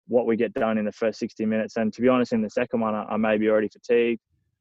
what 0.08 0.26
we 0.26 0.36
get 0.36 0.52
done 0.54 0.76
in 0.78 0.84
the 0.84 0.92
first 0.92 1.18
60 1.20 1.46
minutes. 1.46 1.76
And 1.76 1.92
to 1.92 2.00
be 2.02 2.08
honest, 2.08 2.32
in 2.32 2.42
the 2.42 2.50
second 2.50 2.80
one, 2.80 2.94
I, 2.94 3.04
I 3.04 3.16
may 3.16 3.38
be 3.38 3.48
already 3.48 3.68
fatigued. 3.68 4.20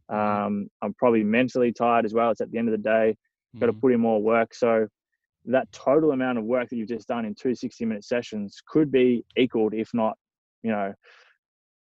Um, 0.10 0.70
I'm 0.82 0.94
probably 0.94 1.24
mentally 1.24 1.72
tired 1.74 2.06
as 2.06 2.14
well. 2.14 2.30
It's 2.32 2.42
at 2.42 2.52
the 2.52 2.58
end 2.60 2.68
of 2.68 2.74
the 2.74 2.78
day, 2.90 3.16
got 3.60 3.66
to 3.68 3.74
put 3.74 3.94
in 3.94 4.00
more 4.02 4.22
work. 4.22 4.54
So 4.54 4.88
that 5.46 5.72
total 5.72 6.12
amount 6.12 6.38
of 6.38 6.44
work 6.46 6.70
that 6.70 6.76
you've 6.76 6.88
just 6.90 7.08
done 7.08 7.26
in 7.26 7.34
two 7.36 7.56
60 7.56 7.86
minute 7.86 8.04
sessions 8.06 8.62
could 8.68 8.92
be 8.92 9.26
equaled, 9.36 9.74
if 9.74 9.90
not, 9.94 10.18
you 10.62 10.72
know, 10.72 10.94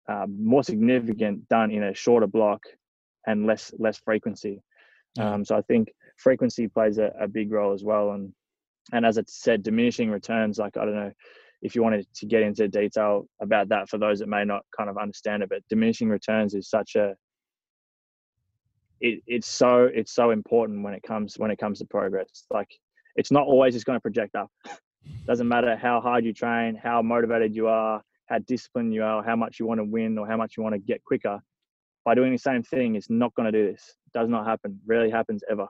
uh, 0.07 0.25
more 0.27 0.63
significant 0.63 1.47
done 1.49 1.71
in 1.71 1.83
a 1.83 1.93
shorter 1.93 2.27
block 2.27 2.61
and 3.27 3.45
less 3.45 3.73
less 3.77 3.97
frequency. 3.97 4.61
Um, 5.19 5.45
so 5.45 5.55
I 5.55 5.61
think 5.61 5.89
frequency 6.17 6.67
plays 6.67 6.97
a, 6.97 7.11
a 7.19 7.27
big 7.27 7.51
role 7.51 7.73
as 7.73 7.83
well. 7.83 8.11
And 8.11 8.33
and 8.91 9.05
as 9.05 9.17
I 9.17 9.23
said, 9.27 9.63
diminishing 9.63 10.09
returns. 10.09 10.57
Like 10.57 10.77
I 10.77 10.85
don't 10.85 10.95
know 10.95 11.11
if 11.61 11.75
you 11.75 11.83
wanted 11.83 12.05
to 12.15 12.25
get 12.25 12.41
into 12.41 12.67
detail 12.67 13.25
about 13.41 13.69
that 13.69 13.87
for 13.89 13.97
those 13.97 14.19
that 14.19 14.27
may 14.27 14.43
not 14.43 14.63
kind 14.75 14.89
of 14.89 14.97
understand 14.97 15.43
it, 15.43 15.49
but 15.49 15.61
diminishing 15.69 16.09
returns 16.09 16.53
is 16.53 16.69
such 16.69 16.95
a 16.95 17.15
it, 18.99 19.21
it's 19.27 19.47
so 19.47 19.89
it's 19.93 20.13
so 20.13 20.31
important 20.31 20.83
when 20.83 20.93
it 20.93 21.03
comes 21.03 21.37
when 21.37 21.51
it 21.51 21.57
comes 21.57 21.79
to 21.79 21.85
progress. 21.85 22.45
Like 22.49 22.69
it's 23.15 23.31
not 23.31 23.45
always 23.45 23.73
just 23.73 23.85
going 23.85 23.97
to 23.97 24.01
project 24.01 24.35
up. 24.35 24.49
Doesn't 25.27 25.47
matter 25.47 25.75
how 25.75 25.99
hard 25.99 26.25
you 26.25 26.33
train, 26.33 26.79
how 26.81 27.01
motivated 27.01 27.55
you 27.55 27.67
are, 27.67 28.01
how 28.27 28.39
disciplined 28.39 28.93
you 28.93 29.03
are, 29.03 29.23
how 29.23 29.35
much 29.35 29.59
you 29.59 29.65
want 29.67 29.79
to 29.79 29.83
win 29.85 30.17
or 30.17 30.27
how 30.27 30.37
much 30.37 30.55
you 30.57 30.63
want 30.63 30.73
to 30.73 30.79
get 30.79 31.03
quicker. 31.03 31.39
By 32.05 32.15
doing 32.15 32.31
the 32.31 32.37
same 32.37 32.63
thing, 32.63 32.95
it's 32.95 33.09
not 33.09 33.33
going 33.35 33.51
to 33.51 33.57
do 33.57 33.71
this. 33.71 33.95
does 34.13 34.29
not 34.29 34.45
happen. 34.45 34.79
Rarely 34.85 35.09
happens 35.09 35.43
ever 35.49 35.67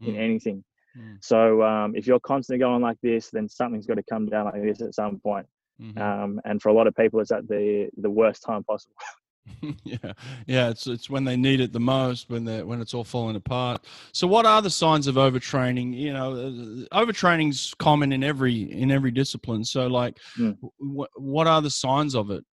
in 0.00 0.14
Mm. 0.14 0.18
anything. 0.18 0.64
Mm. 0.96 1.18
So 1.22 1.62
um, 1.62 1.96
if 1.96 2.06
you're 2.06 2.20
constantly 2.20 2.58
going 2.60 2.80
like 2.82 2.98
this, 3.02 3.30
then 3.30 3.48
something's 3.48 3.86
got 3.86 3.94
to 3.96 4.02
come 4.04 4.26
down 4.26 4.44
like 4.46 4.62
this 4.62 4.80
at 4.80 4.94
some 4.94 5.18
point. 5.18 5.46
Mhm. 5.80 5.98
Um, 5.98 6.40
and 6.44 6.60
for 6.62 6.68
a 6.68 6.72
lot 6.72 6.86
of 6.86 6.94
people, 6.94 7.20
it's 7.20 7.32
at 7.32 7.48
the 7.48 7.88
the 7.96 8.10
worst 8.10 8.42
time 8.42 8.62
possible. 8.64 8.94
yeah, 9.84 10.12
yeah. 10.46 10.68
It's 10.70 10.86
it's 10.86 11.08
when 11.10 11.24
they 11.24 11.36
need 11.36 11.60
it 11.60 11.72
the 11.72 11.80
most, 11.80 12.28
when 12.30 12.44
they 12.44 12.62
when 12.62 12.80
it's 12.80 12.94
all 12.94 13.04
falling 13.04 13.36
apart. 13.36 13.84
So, 14.12 14.26
what 14.26 14.46
are 14.46 14.62
the 14.62 14.70
signs 14.70 15.06
of 15.06 15.16
overtraining? 15.16 15.94
You 15.94 16.12
know, 16.12 16.32
uh, 16.32 16.98
overtraining's 17.04 17.74
common 17.78 18.12
in 18.12 18.22
every 18.22 18.70
in 18.70 18.90
every 18.90 19.10
discipline. 19.10 19.64
So, 19.64 19.86
like, 19.86 20.18
Mm. 20.38 20.56
what 20.78 21.10
what 21.16 21.46
are 21.46 21.62
the 21.62 21.70
signs 21.70 22.14
of 22.14 22.30
it? 22.30 22.44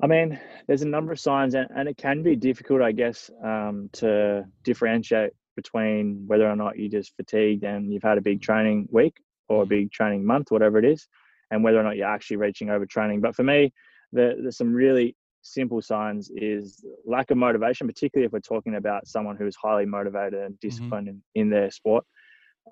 I 0.00 0.06
mean, 0.06 0.38
there's 0.66 0.82
a 0.82 0.88
number 0.88 1.12
of 1.12 1.18
signs, 1.18 1.54
and, 1.54 1.66
and 1.74 1.88
it 1.88 1.96
can 1.96 2.22
be 2.22 2.36
difficult, 2.36 2.82
I 2.82 2.92
guess, 2.92 3.30
um, 3.42 3.90
to 3.94 4.44
differentiate 4.62 5.32
between 5.56 6.22
whether 6.28 6.48
or 6.48 6.54
not 6.54 6.78
you're 6.78 6.88
just 6.88 7.16
fatigued 7.16 7.64
and 7.64 7.92
you've 7.92 8.04
had 8.04 8.16
a 8.16 8.20
big 8.22 8.40
training 8.40 8.88
week 8.92 9.16
or 9.48 9.62
a 9.62 9.66
Mhm. 9.66 9.70
big 9.70 9.92
training 9.92 10.24
month, 10.24 10.52
whatever 10.52 10.78
it 10.78 10.84
is, 10.84 11.08
and 11.50 11.64
whether 11.64 11.80
or 11.80 11.82
not 11.82 11.96
you're 11.96 12.06
actually 12.06 12.36
reaching 12.36 12.68
overtraining. 12.68 13.20
But 13.20 13.34
for 13.34 13.42
me, 13.42 13.72
the, 14.12 14.36
there's 14.40 14.56
some 14.56 14.72
really 14.72 15.16
simple 15.42 15.80
signs 15.80 16.30
is 16.34 16.84
lack 17.06 17.30
of 17.30 17.36
motivation, 17.36 17.86
particularly 17.86 18.26
if 18.26 18.32
we're 18.32 18.40
talking 18.40 18.76
about 18.76 19.06
someone 19.06 19.36
who 19.36 19.46
is 19.46 19.56
highly 19.56 19.86
motivated 19.86 20.40
and 20.40 20.58
disciplined 20.60 21.08
in, 21.08 21.22
in 21.34 21.50
their 21.50 21.70
sport. 21.70 22.04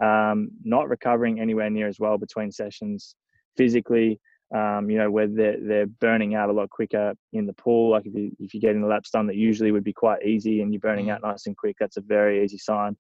Um, 0.03 0.51
not 0.63 0.89
recovering 0.89 1.41
anywhere 1.41 1.71
near 1.71 1.89
as 1.89 1.99
well 1.99 2.19
between 2.19 2.53
sessions 2.53 3.17
physically, 3.57 4.21
um, 4.55 4.91
you 4.91 4.99
know, 4.99 5.11
where 5.11 5.27
they're, 5.27 5.57
they're 5.61 5.87
burning 5.87 6.35
out 6.35 6.51
a 6.51 6.53
lot 6.53 6.69
quicker 6.69 7.15
in 7.33 7.47
the 7.47 7.55
pool. 7.55 7.91
Like 7.93 8.05
if 8.07 8.15
you, 8.15 8.31
if 8.39 8.53
you're 8.53 8.61
getting 8.61 8.83
the 8.83 8.89
laps 8.89 9.11
done 9.11 9.27
that 9.29 9.37
usually 9.37 9.73
would 9.73 9.85
be 9.85 9.95
quite 9.95 10.25
easy 10.27 10.61
and 10.61 10.73
you're 10.73 10.81
burning 10.81 11.07
Mhm. 11.07 11.13
out 11.13 11.23
nice 11.23 11.47
and 11.47 11.57
quick, 11.57 11.77
that's 11.81 11.97
a 11.97 12.03
very 12.03 12.45
easy 12.45 12.59
sign. 12.59 12.97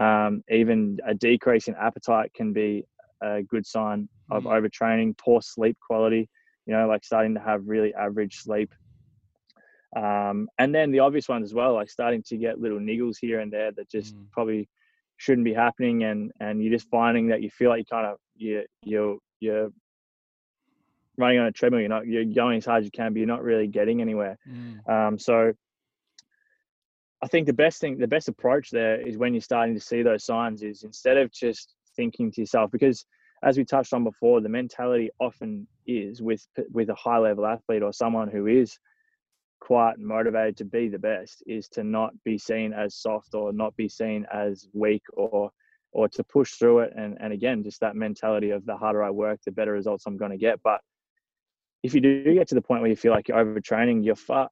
Um, 0.00 0.42
even 0.50 0.98
a 1.06 1.14
decrease 1.14 1.68
in 1.68 1.74
appetite 1.76 2.32
can 2.34 2.52
be 2.52 2.84
a 3.22 3.42
good 3.42 3.64
sign 3.64 4.08
of 4.30 4.44
Mhm. 4.44 4.50
overtraining, 4.50 5.16
poor 5.16 5.40
sleep 5.40 5.78
quality, 5.80 6.28
you 6.66 6.74
know, 6.74 6.86
like 6.88 7.04
starting 7.04 7.34
to 7.34 7.40
have 7.40 7.62
really 7.66 7.94
average 7.94 8.36
sleep. 8.36 8.74
Um, 9.96 10.48
and 10.58 10.74
then 10.74 10.90
the 10.90 10.98
obvious 11.00 11.28
ones 11.28 11.44
as 11.44 11.54
well, 11.54 11.72
like 11.74 11.88
starting 11.88 12.22
to 12.24 12.36
get 12.36 12.60
little 12.60 12.78
niggles 12.80 13.16
here 13.20 13.40
and 13.40 13.52
there 13.52 13.72
that 13.72 13.88
just 13.90 14.14
Mm. 14.14 14.30
probably 14.32 14.68
shouldn't 15.18 15.44
be 15.46 15.54
happening 15.54 16.04
and 16.04 16.30
and 16.40 16.62
you're 16.62 16.72
just 16.72 16.90
finding 16.90 17.28
that 17.28 17.40
you 17.42 17.48
feel 17.50 17.70
like 17.70 17.78
you 17.78 17.84
kind 17.86 18.06
of 18.06 18.18
you 18.34 18.64
you're 18.82 19.16
you're 19.40 19.70
running 21.16 21.38
on 21.38 21.46
a 21.46 21.52
treadmill 21.52 21.80
you're 21.80 21.88
not 21.88 22.06
you're 22.06 22.24
going 22.26 22.58
as 22.58 22.66
hard 22.66 22.80
as 22.80 22.84
you 22.84 22.90
can 22.90 23.12
but 23.12 23.18
you're 23.18 23.26
not 23.26 23.42
really 23.42 23.66
getting 23.66 24.02
anywhere 24.02 24.36
Mm. 24.46 24.86
um 24.90 25.18
so 25.18 25.54
i 27.22 27.26
think 27.26 27.46
the 27.46 27.52
best 27.54 27.80
thing 27.80 27.96
the 27.96 28.06
best 28.06 28.28
approach 28.28 28.68
there 28.70 29.00
is 29.00 29.16
when 29.16 29.32
you're 29.32 29.40
starting 29.40 29.74
to 29.74 29.80
see 29.80 30.02
those 30.02 30.24
signs 30.24 30.62
is 30.62 30.82
instead 30.82 31.16
of 31.16 31.32
just 31.32 31.74
thinking 31.96 32.30
to 32.32 32.42
yourself 32.42 32.70
because 32.70 33.06
as 33.46 33.56
we 33.56 33.64
touched 33.64 33.94
on 33.94 34.04
before 34.04 34.40
the 34.40 34.48
mentality 34.48 35.08
often 35.20 35.66
is 35.86 36.20
with 36.20 36.46
with 36.72 36.90
a 36.90 36.94
high 36.94 37.18
level 37.18 37.46
athlete 37.46 37.82
or 37.82 37.92
someone 37.92 38.28
who 38.28 38.46
is 38.46 38.78
quite 39.60 39.98
motivated 39.98 40.56
to 40.56 40.64
be 40.64 40.88
the 40.88 40.98
best 40.98 41.42
is 41.46 41.68
to 41.68 41.82
not 41.82 42.12
be 42.24 42.36
seen 42.36 42.72
as 42.72 42.94
soft 42.96 43.34
or 43.34 43.52
not 43.52 43.74
be 43.76 43.88
seen 43.88 44.26
as 44.32 44.68
weak 44.74 45.02
or 45.14 45.50
or 45.92 46.08
to 46.08 46.22
push 46.24 46.54
through 46.54 46.80
it 46.80 46.92
and 46.96 47.16
and 47.20 47.32
again 47.32 47.62
just 47.62 47.80
that 47.80 47.96
mentality 47.96 48.50
of 48.50 48.66
the 48.66 48.76
harder 48.76 49.02
I 49.02 49.10
work 49.10 49.40
the 49.46 49.52
better 49.52 49.72
results 49.72 50.04
I'm 50.06 50.16
going 50.18 50.32
to 50.32 50.36
get 50.36 50.60
but 50.62 50.80
if 51.82 51.94
you 51.94 52.00
do 52.00 52.34
get 52.34 52.48
to 52.48 52.54
the 52.56 52.60
point 52.62 52.82
where 52.82 52.90
you 52.90 52.96
feel 52.96 53.12
like 53.12 53.28
you're 53.28 53.42
overtraining 53.42 54.04
you're 54.04 54.16
far 54.16 54.50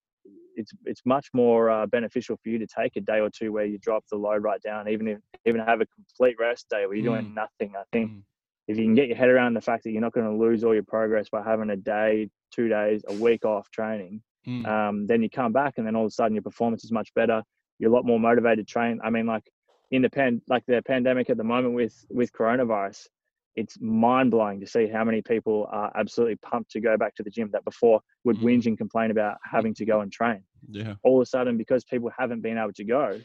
it's 0.57 0.73
it's 0.85 1.03
much 1.05 1.29
more 1.33 1.71
uh, 1.71 1.87
beneficial 1.87 2.37
for 2.43 2.49
you 2.49 2.59
to 2.59 2.67
take 2.67 2.97
a 2.97 3.01
day 3.01 3.21
or 3.21 3.31
two 3.31 3.53
where 3.53 3.65
you 3.65 3.79
drop 3.79 4.05
the 4.11 4.17
load 4.17 4.43
right 4.43 4.61
down, 4.63 4.89
even 4.89 5.09
if 5.09 5.19
even 5.45 5.61
have 5.61 5.81
a 5.81 5.87
complete 5.87 6.37
rest 6.39 6.69
day 6.71 6.87
where 6.87 6.95
you're 6.97 7.13
doing 7.13 7.33
Mm. 7.33 7.35
nothing. 7.35 7.77
I 7.77 7.85
think 7.93 8.11
Mm. 8.11 8.23
If 8.67 8.77
you 8.79 8.85
can 8.85 8.95
get 8.95 9.09
your 9.09 9.17
head 9.17 9.29
around 9.29 9.55
the 9.55 9.61
fact 9.61 9.85
that 9.85 9.91
you're 9.93 10.01
not 10.01 10.13
going 10.13 10.27
to 10.27 10.37
lose 10.37 10.65
all 10.65 10.75
your 10.75 10.83
progress 10.85 11.29
by 11.29 11.43
having 11.43 11.71
a 11.71 11.77
day, 11.77 12.29
two 12.51 12.69
days, 12.69 13.03
a 13.09 13.15
week 13.15 13.45
off 13.45 13.71
training, 13.71 14.23
Mm. 14.47 14.67
um, 14.67 15.07
then 15.07 15.23
you 15.23 15.31
come 15.31 15.53
back 15.53 15.79
and 15.79 15.87
then 15.87 15.97
all 15.97 16.03
of 16.05 16.09
a 16.09 16.11
sudden 16.11 16.35
your 16.35 16.43
performance 16.43 16.85
is 16.85 16.93
much 16.93 17.09
better. 17.15 17.43
You're 17.79 17.91
a 17.91 17.95
lot 17.95 18.05
more 18.05 18.21
motivated 18.21 18.67
to 18.67 18.71
train. 18.71 19.01
I 19.03 19.09
mean, 19.09 19.25
like 19.25 19.45
in 19.91 20.03
the 20.03 20.11
pan, 20.11 20.43
like 20.49 20.65
the 20.67 20.83
pandemic 20.83 21.31
at 21.31 21.39
the 21.39 21.45
moment 21.45 21.73
with 21.75 21.95
with 22.11 22.31
coronavirus, 22.33 23.07
it's 23.57 23.81
mind 23.81 24.31
blowing 24.31 24.61
to 24.61 24.67
see 24.67 24.87
how 24.87 25.03
many 25.03 25.23
people 25.23 25.67
are 25.71 25.91
absolutely 25.97 26.37
pumped 26.37 26.71
to 26.73 26.81
go 26.81 26.99
back 26.99 27.15
to 27.15 27.23
the 27.23 27.31
gym 27.31 27.49
that 27.53 27.65
before 27.65 28.01
would 28.25 28.37
Mhm. 28.37 28.43
whinge 28.43 28.67
and 28.67 28.77
complain 28.77 29.11
about 29.11 29.39
having 29.51 29.73
to 29.75 29.87
go 29.87 30.01
and 30.03 30.13
train. 30.13 30.43
Yeah. 30.69 30.97
All 31.05 31.17
of 31.19 31.23
a 31.23 31.27
sudden, 31.27 31.57
because 31.57 31.83
people 31.85 32.11
haven't 32.11 32.43
been 32.43 32.59
able 32.59 32.75
to 32.75 32.85
go, 32.85 33.19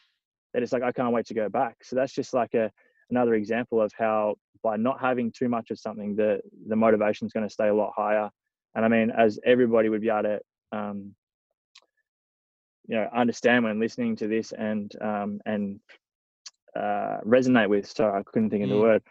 that 0.53 0.63
it's 0.63 0.71
like 0.71 0.83
I 0.83 0.93
can't 0.93 1.13
wait 1.13 1.25
to 1.25 1.33
go 1.33 1.49
back. 1.49 1.83
So 1.83 1.97
that's 1.97 2.13
just 2.13 2.33
like 2.33 2.53
a 2.53 2.71
another 3.09 3.33
example 3.33 3.81
of 3.81 3.91
how 3.97 4.35
by 4.63 4.77
not 4.77 4.99
having 4.99 5.31
too 5.31 5.49
much 5.49 5.71
of 5.71 5.79
something, 5.79 6.15
the 6.15 6.39
the 6.67 6.75
motivation 6.75 7.25
is 7.27 7.33
going 7.33 7.47
to 7.47 7.53
stay 7.53 7.69
a 7.69 7.73
lot 7.73 7.93
higher. 7.95 8.29
And 8.75 8.85
I 8.85 8.87
mean, 8.87 9.11
as 9.11 9.39
everybody 9.45 9.89
would 9.89 10.01
be 10.01 10.09
able 10.09 10.23
to, 10.23 10.39
um, 10.71 11.15
you 12.87 12.95
know, 12.95 13.07
understand 13.15 13.63
when 13.63 13.79
listening 13.79 14.15
to 14.17 14.27
this 14.27 14.51
and 14.51 14.91
um, 15.01 15.39
and 15.45 15.79
uh, 16.75 17.17
resonate 17.25 17.69
with. 17.69 17.87
Sorry, 17.89 18.19
I 18.19 18.23
couldn't 18.23 18.49
think 18.49 18.63
of 18.63 18.69
the 18.69 18.75
Mm. 18.75 18.81
word. 18.81 19.03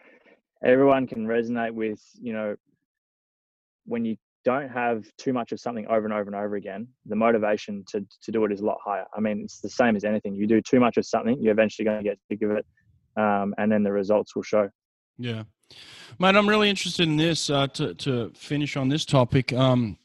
Everyone 0.63 1.07
can 1.07 1.25
resonate 1.27 1.73
with, 1.73 2.01
you 2.21 2.33
know, 2.33 2.55
when 3.85 4.05
you 4.05 4.17
don't 4.45 4.69
have 4.69 5.05
too 5.17 5.33
much 5.33 5.51
of 5.51 5.59
something 5.59 5.85
over 5.87 6.05
and 6.05 6.13
over 6.13 6.27
and 6.27 6.35
over 6.35 6.55
again, 6.55 6.87
the 7.05 7.15
motivation 7.15 7.83
to 7.89 8.05
to 8.21 8.31
do 8.31 8.45
it 8.45 8.51
is 8.51 8.61
a 8.61 8.65
lot 8.65 8.77
higher. 8.83 9.05
I 9.15 9.19
mean, 9.19 9.41
it's 9.43 9.59
the 9.59 9.69
same 9.69 9.95
as 9.95 10.03
anything. 10.03 10.35
You 10.35 10.47
do 10.47 10.61
too 10.61 10.79
much 10.79 10.97
of 10.97 11.05
something, 11.05 11.41
you're 11.41 11.51
eventually 11.51 11.85
going 11.85 11.97
to 11.97 12.03
get 12.03 12.19
sick 12.29 12.41
of 12.41 12.51
it, 12.51 12.65
um, 13.17 13.53
and 13.57 13.71
then 13.71 13.83
the 13.83 13.91
results 13.91 14.35
will 14.35 14.43
show. 14.43 14.69
Yeah, 15.21 15.43
mate, 16.17 16.35
I'm 16.35 16.47
really 16.47 16.69
interested 16.69 17.07
in 17.07 17.17
this. 17.17 17.49
Uh, 17.49 17.67
to 17.67 17.93
to 17.95 18.31
finish 18.35 18.77
on 18.77 18.87
this 18.87 19.03
topic, 19.03 19.51
um, 19.51 19.97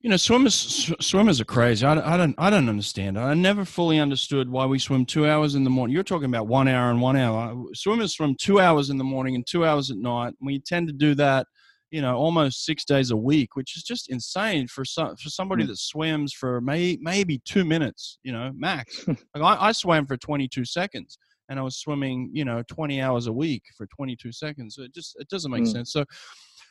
you 0.00 0.10
know, 0.10 0.16
swimmers 0.16 0.54
sw- 0.56 1.00
swimmers 1.00 1.40
are 1.40 1.44
crazy. 1.44 1.86
I, 1.86 1.94
don't- 1.94 2.04
I 2.04 2.16
don't 2.16 2.34
I 2.36 2.50
don't 2.50 2.68
understand. 2.68 3.16
I 3.16 3.34
never 3.34 3.64
fully 3.64 4.00
understood 4.00 4.48
why 4.48 4.66
we 4.66 4.80
swim 4.80 5.06
two 5.06 5.28
hours 5.28 5.54
in 5.54 5.62
the 5.62 5.70
morning. 5.70 5.94
You're 5.94 6.02
talking 6.02 6.26
about 6.28 6.48
one 6.48 6.66
hour 6.66 6.90
and 6.90 7.00
one 7.00 7.16
hour. 7.16 7.64
Swimmers 7.74 8.16
swim 8.16 8.34
two 8.40 8.58
hours 8.58 8.90
in 8.90 8.98
the 8.98 9.04
morning 9.04 9.36
and 9.36 9.46
two 9.46 9.64
hours 9.64 9.90
at 9.92 9.98
night. 9.98 10.34
We 10.40 10.58
tend 10.58 10.88
to 10.88 10.92
do 10.92 11.14
that, 11.14 11.46
you 11.92 12.02
know, 12.02 12.16
almost 12.16 12.64
six 12.64 12.84
days 12.84 13.12
a 13.12 13.16
week, 13.16 13.54
which 13.54 13.76
is 13.76 13.84
just 13.84 14.10
insane 14.10 14.66
for 14.66 14.84
some 14.84 15.14
for 15.14 15.28
somebody 15.30 15.62
Mm. 15.62 15.68
that 15.68 15.78
swims 15.78 16.32
for 16.32 16.60
may, 16.60 16.98
maybe 17.00 17.40
two 17.44 17.64
minutes, 17.64 18.18
you 18.24 18.32
know, 18.32 18.50
max. 18.56 19.06
like 19.06 19.16
I, 19.36 19.68
I 19.68 19.72
swam 19.72 20.06
for 20.06 20.16
22 20.16 20.64
seconds 20.64 21.16
and 21.48 21.58
I 21.58 21.62
was 21.62 21.76
swimming, 21.78 22.30
you 22.32 22.44
know, 22.44 22.62
20 22.68 23.00
hours 23.00 23.26
a 23.26 23.32
week 23.32 23.62
for 23.76 23.86
22 23.86 24.32
seconds. 24.32 24.76
So 24.76 24.82
it 24.82 24.94
just 24.94 25.16
it 25.18 25.28
doesn't 25.28 25.50
make 25.50 25.64
Mm. 25.64 25.72
sense. 25.72 25.92
So, 25.92 26.04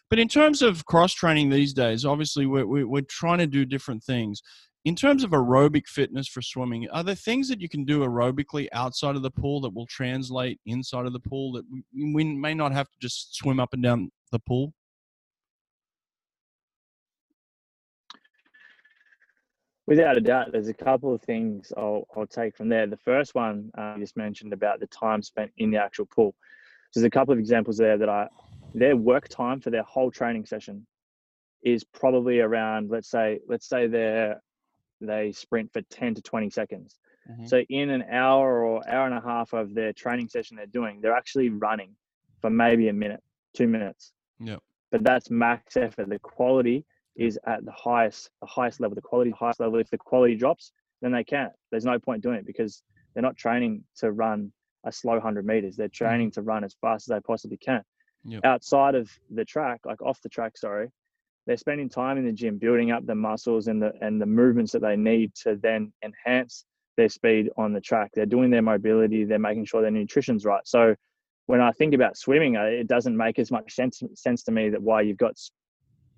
but 0.09 0.19
in 0.19 0.27
terms 0.27 0.61
of 0.61 0.85
cross 0.85 1.13
training 1.13 1.49
these 1.49 1.73
days, 1.73 2.05
obviously 2.05 2.45
we're, 2.45 2.65
we're 2.65 2.87
we're 2.87 3.01
trying 3.01 3.39
to 3.39 3.47
do 3.47 3.65
different 3.65 4.03
things. 4.03 4.41
In 4.83 4.95
terms 4.95 5.23
of 5.23 5.29
aerobic 5.29 5.85
fitness 5.87 6.27
for 6.27 6.41
swimming, 6.41 6.89
are 6.89 7.03
there 7.03 7.13
things 7.13 7.47
that 7.49 7.61
you 7.61 7.69
can 7.69 7.85
do 7.85 7.99
aerobically 7.99 8.67
outside 8.73 9.15
of 9.15 9.21
the 9.21 9.29
pool 9.29 9.61
that 9.61 9.73
will 9.75 9.85
translate 9.85 10.59
inside 10.65 11.05
of 11.05 11.13
the 11.13 11.19
pool 11.19 11.51
that 11.51 11.65
we, 11.71 11.83
we 12.13 12.23
may 12.23 12.55
not 12.55 12.71
have 12.71 12.87
to 12.89 12.97
just 12.99 13.35
swim 13.35 13.59
up 13.59 13.73
and 13.73 13.83
down 13.83 14.11
the 14.31 14.39
pool? 14.39 14.73
Without 19.91 20.15
a 20.15 20.21
doubt, 20.21 20.53
there's 20.53 20.69
a 20.69 20.73
couple 20.73 21.13
of 21.13 21.21
things 21.21 21.73
I'll, 21.75 22.07
I'll 22.15 22.25
take 22.25 22.55
from 22.55 22.69
there. 22.69 22.87
The 22.87 22.95
first 22.95 23.35
one 23.35 23.71
uh, 23.77 23.95
you 23.97 24.03
just 24.03 24.15
mentioned 24.15 24.53
about 24.53 24.79
the 24.79 24.87
time 24.87 25.21
spent 25.21 25.51
in 25.57 25.69
the 25.69 25.79
actual 25.79 26.05
pool. 26.05 26.33
So 26.91 27.01
there's 27.01 27.07
a 27.07 27.09
couple 27.09 27.33
of 27.33 27.39
examples 27.39 27.75
there 27.75 27.97
that 27.97 28.07
I, 28.07 28.29
their 28.73 28.95
work 28.95 29.27
time 29.27 29.59
for 29.59 29.69
their 29.69 29.83
whole 29.83 30.09
training 30.09 30.45
session 30.45 30.87
is 31.61 31.83
probably 31.83 32.39
around, 32.39 32.89
let's 32.89 33.09
say, 33.09 33.41
let's 33.49 33.67
say 33.67 33.87
they 33.87 34.33
they 35.01 35.33
sprint 35.33 35.73
for 35.73 35.81
10 35.81 36.15
to 36.15 36.21
20 36.21 36.49
seconds. 36.51 36.95
Mhm. 37.29 37.49
So 37.49 37.59
in 37.67 37.89
an 37.89 38.03
hour 38.09 38.63
or 38.63 38.89
hour 38.89 39.07
and 39.07 39.15
a 39.15 39.19
half 39.19 39.51
of 39.51 39.73
their 39.73 39.91
training 39.91 40.29
session 40.29 40.55
they're 40.55 40.67
doing, 40.67 41.01
they're 41.01 41.17
actually 41.17 41.49
running 41.49 41.97
for 42.39 42.49
maybe 42.49 42.87
a 42.87 42.93
minute, 42.93 43.21
two 43.53 43.67
minutes. 43.67 44.13
Yep. 44.39 44.63
But 44.89 45.03
that's 45.03 45.29
max 45.29 45.75
effort. 45.75 46.07
The 46.07 46.19
quality 46.19 46.85
is 47.15 47.39
at 47.45 47.65
the 47.65 47.71
highest, 47.71 48.29
the 48.41 48.47
highest 48.47 48.79
level. 48.79 48.95
The 48.95 49.01
quality, 49.01 49.31
highest 49.31 49.59
level. 49.59 49.79
If 49.79 49.89
the 49.89 49.97
quality 49.97 50.35
drops, 50.35 50.71
then 51.01 51.11
they 51.11 51.23
can't. 51.23 51.51
There's 51.71 51.85
no 51.85 51.99
point 51.99 52.23
doing 52.23 52.37
it 52.37 52.45
because 52.45 52.83
they're 53.13 53.23
not 53.23 53.37
training 53.37 53.83
to 53.97 54.11
run 54.11 54.51
a 54.85 54.91
slow 54.91 55.13
100 55.13 55.45
meters. 55.45 55.75
They're 55.75 55.87
training 55.89 56.31
to 56.31 56.41
run 56.41 56.63
as 56.63 56.75
fast 56.81 57.09
as 57.09 57.15
they 57.15 57.19
possibly 57.21 57.57
can. 57.57 57.83
Yep. 58.23 58.45
Outside 58.45 58.95
of 58.95 59.09
the 59.29 59.45
track, 59.45 59.81
like 59.85 60.01
off 60.01 60.21
the 60.21 60.29
track, 60.29 60.57
sorry, 60.57 60.89
they're 61.47 61.57
spending 61.57 61.89
time 61.89 62.17
in 62.17 62.25
the 62.25 62.31
gym 62.31 62.57
building 62.57 62.91
up 62.91 63.05
the 63.05 63.15
muscles 63.15 63.67
and 63.67 63.81
the 63.81 63.91
and 64.01 64.21
the 64.21 64.25
movements 64.27 64.71
that 64.73 64.81
they 64.81 64.95
need 64.95 65.33
to 65.43 65.55
then 65.55 65.91
enhance 66.03 66.65
their 66.97 67.09
speed 67.09 67.49
on 67.57 67.73
the 67.73 67.81
track. 67.81 68.11
They're 68.13 68.25
doing 68.25 68.51
their 68.51 68.61
mobility. 68.61 69.23
They're 69.23 69.39
making 69.39 69.65
sure 69.65 69.81
their 69.81 69.91
nutrition's 69.91 70.45
right. 70.45 70.65
So 70.67 70.95
when 71.47 71.61
I 71.61 71.71
think 71.71 71.95
about 71.95 72.15
swimming, 72.15 72.57
uh, 72.57 72.63
it 72.63 72.87
doesn't 72.87 73.17
make 73.17 73.39
as 73.39 73.49
much 73.49 73.73
sense 73.73 74.03
sense 74.15 74.43
to 74.43 74.51
me 74.51 74.69
that 74.69 74.81
why 74.81 75.01
you've 75.01 75.17
got 75.17 75.35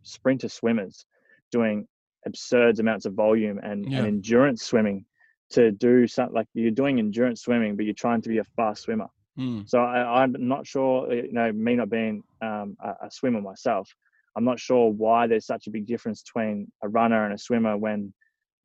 sprinter 0.03 0.49
swimmers 0.49 1.05
doing 1.51 1.87
absurd 2.25 2.79
amounts 2.79 3.05
of 3.05 3.13
volume 3.13 3.59
and, 3.63 3.89
Yeah. 3.91 3.99
and 3.99 4.07
endurance 4.07 4.63
swimming 4.63 5.05
to 5.51 5.71
do 5.71 6.07
something 6.07 6.33
like 6.35 6.47
you're 6.53 6.71
doing 6.71 6.99
endurance 6.99 7.41
swimming, 7.41 7.75
but 7.75 7.85
you're 7.85 7.93
trying 7.93 8.21
to 8.21 8.29
be 8.29 8.37
a 8.39 8.43
fast 8.43 8.83
swimmer. 8.83 9.07
Mm. 9.37 9.67
So 9.69 9.79
I, 9.81 10.21
I'm 10.23 10.35
not 10.39 10.65
sure, 10.65 11.11
uh, 11.11 11.15
you 11.15 11.33
know, 11.33 11.51
me 11.51 11.75
not 11.75 11.89
being 11.89 12.23
um, 12.41 12.75
a, 12.79 13.07
a 13.07 13.11
swimmer 13.11 13.41
myself, 13.41 13.93
I'm 14.35 14.45
not 14.45 14.59
sure 14.59 14.91
why 14.91 15.27
there's 15.27 15.45
such 15.45 15.67
a 15.67 15.71
big 15.71 15.85
difference 15.85 16.23
between 16.23 16.71
a 16.81 16.89
runner 16.89 17.25
and 17.25 17.33
a 17.33 17.37
swimmer 17.37 17.77
when 17.77 18.13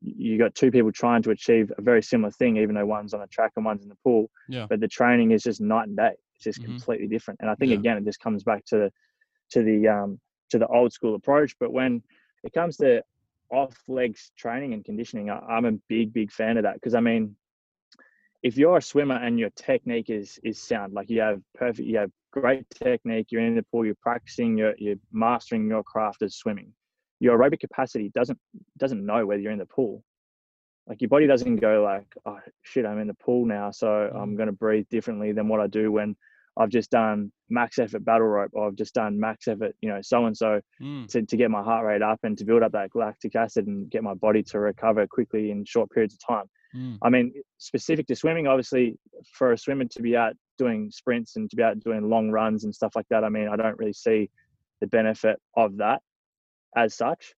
you 0.01 0.39
got 0.39 0.55
two 0.55 0.71
people 0.71 0.93
trying 0.93 1.23
to 1.23 1.31
achieve 1.31 1.73
a 1.77 1.83
very 1.83 2.03
similar 2.03 2.31
thing, 2.31 2.57
even 2.57 2.75
though 2.75 2.87
one's 2.87 3.13
on 3.13 3.21
a 3.21 3.27
track 3.27 3.53
and 3.57 3.65
one's 3.65 3.83
in 3.83 3.89
the 3.89 3.97
pool. 4.05 4.31
Yeah. 4.49 4.67
But 4.71 4.81
the 4.81 4.89
training 4.89 5.33
is 5.33 5.43
just 5.43 5.61
night 5.61 5.89
and 5.89 5.97
day. 5.97 6.13
It's 6.37 6.45
just 6.45 6.61
Mhm. 6.61 6.67
completely 6.67 7.09
different. 7.09 7.41
And 7.41 7.51
I 7.51 7.55
think 7.57 7.73
Yeah. 7.73 7.79
again, 7.79 7.99
it 7.99 8.05
just 8.05 8.21
comes 8.21 8.45
back 8.45 8.65
to 8.67 8.77
the 8.79 8.93
to 9.51 9.63
the 9.63 9.89
um, 9.89 10.21
to 10.51 10.59
the 10.59 10.67
old 10.67 10.93
school 10.93 11.15
approach. 11.15 11.55
But 11.59 11.73
when 11.73 12.03
it 12.45 12.53
comes 12.53 12.77
to 12.79 13.03
off 13.51 13.77
legs 13.89 14.31
training 14.37 14.75
and 14.75 14.85
conditioning, 14.85 15.31
I, 15.31 15.39
I'm 15.39 15.65
a 15.65 15.73
big 15.89 16.13
big 16.13 16.31
fan 16.31 16.57
of 16.57 16.65
that 16.65 16.75
because 16.75 16.95
I 16.95 17.01
mean 17.01 17.37
if 18.43 18.57
you're 18.57 18.77
a 18.77 18.83
swimmer 18.83 19.17
and 19.17 19.39
your 19.39 19.51
technique 19.51 20.11
is 20.11 20.39
is 20.43 20.59
sound, 20.61 20.93
like 20.93 21.11
you 21.11 21.21
have 21.21 21.41
perfect, 21.55 21.89
you 21.89 21.99
have 21.99 22.11
great 22.31 22.69
technique, 22.71 23.29
you're 23.31 23.43
in 23.43 23.57
the 23.57 23.65
pool, 23.65 23.85
you're 23.85 23.97
practicing, 24.01 24.57
you're 24.57 24.75
you're 24.79 24.97
mastering 25.13 25.69
your 25.69 25.83
craft 25.83 26.23
as 26.23 26.37
swimming. 26.37 26.73
Your 27.21 27.37
aerobic 27.37 27.61
capacity 27.61 28.11
doesn't 28.15 28.39
doesn't 28.77 29.05
know 29.05 29.27
whether 29.27 29.41
you're 29.41 29.53
in 29.53 29.59
the 29.59 29.67
pool. 29.67 30.05
Like 30.87 31.03
your 31.03 31.09
body 31.09 31.27
doesn't 31.27 31.57
go 31.57 31.83
like, 31.83 32.07
oh 32.25 32.39
shit, 32.63 32.87
I'm 32.87 33.01
in 33.01 33.09
the 33.09 33.15
pool 33.15 33.45
now, 33.45 33.71
so 33.71 33.87
mm. 33.87 34.17
I'm 34.17 34.37
going 34.37 34.47
to 34.47 34.53
breathe 34.53 34.89
differently 34.89 35.33
than 35.33 35.49
what 35.49 35.61
I 35.61 35.67
do 35.67 35.93
when 35.93 36.17
I've 36.59 36.71
just 36.71 36.91
done 36.91 37.31
max 37.49 37.79
effort 37.79 38.05
battle 38.05 38.27
rope 38.27 38.51
or 38.53 38.67
I've 38.67 38.75
just 38.75 38.95
done 38.95 39.19
max 39.19 39.47
effort, 39.47 39.77
you 39.81 39.89
know, 39.89 40.01
so 40.03 40.27
and 40.27 40.37
so 40.37 40.61
to, 40.81 41.23
to 41.23 41.37
get 41.37 41.51
my 41.51 41.63
heart 41.63 41.87
rate 41.87 42.03
up 42.03 42.19
and 42.25 42.37
to 42.37 42.45
build 42.45 42.63
up 42.63 42.73
that 42.73 42.91
lactic 42.95 43.37
acid 43.37 43.69
and 43.69 43.89
get 43.89 44.03
my 44.03 44.15
body 44.15 44.43
to 44.43 44.59
recover 44.59 45.07
quickly 45.07 45.53
in 45.53 45.65
short 45.65 45.91
periods 45.91 46.15
of 46.15 46.27
time. 46.27 46.47
Mm. 46.77 46.99
I 47.01 47.11
mean, 47.11 47.33
specific 47.59 48.07
to 48.09 48.17
swimming, 48.17 48.47
obviously, 48.47 48.99
for 49.33 49.53
a 49.53 49.59
swimmer 49.59 49.85
to 49.85 50.03
be 50.03 50.17
out 50.17 50.35
doing 50.59 50.91
sprints 50.91 51.37
and 51.37 51.49
to 51.49 51.57
be 51.57 51.63
out 51.63 51.79
doing 51.81 52.09
long 52.11 52.31
runs 52.31 52.65
and 52.65 52.75
stuff 52.75 52.97
like 52.97 53.07
that, 53.11 53.25
I 53.25 53.29
mean, 53.29 53.49
I 53.49 53.57
don't 53.57 53.79
really 53.79 53.93
see 53.93 54.29
the 54.81 54.87
benefit 54.89 55.41
of 55.57 55.77
that 55.79 56.03
as 56.77 56.95
such. 56.95 57.35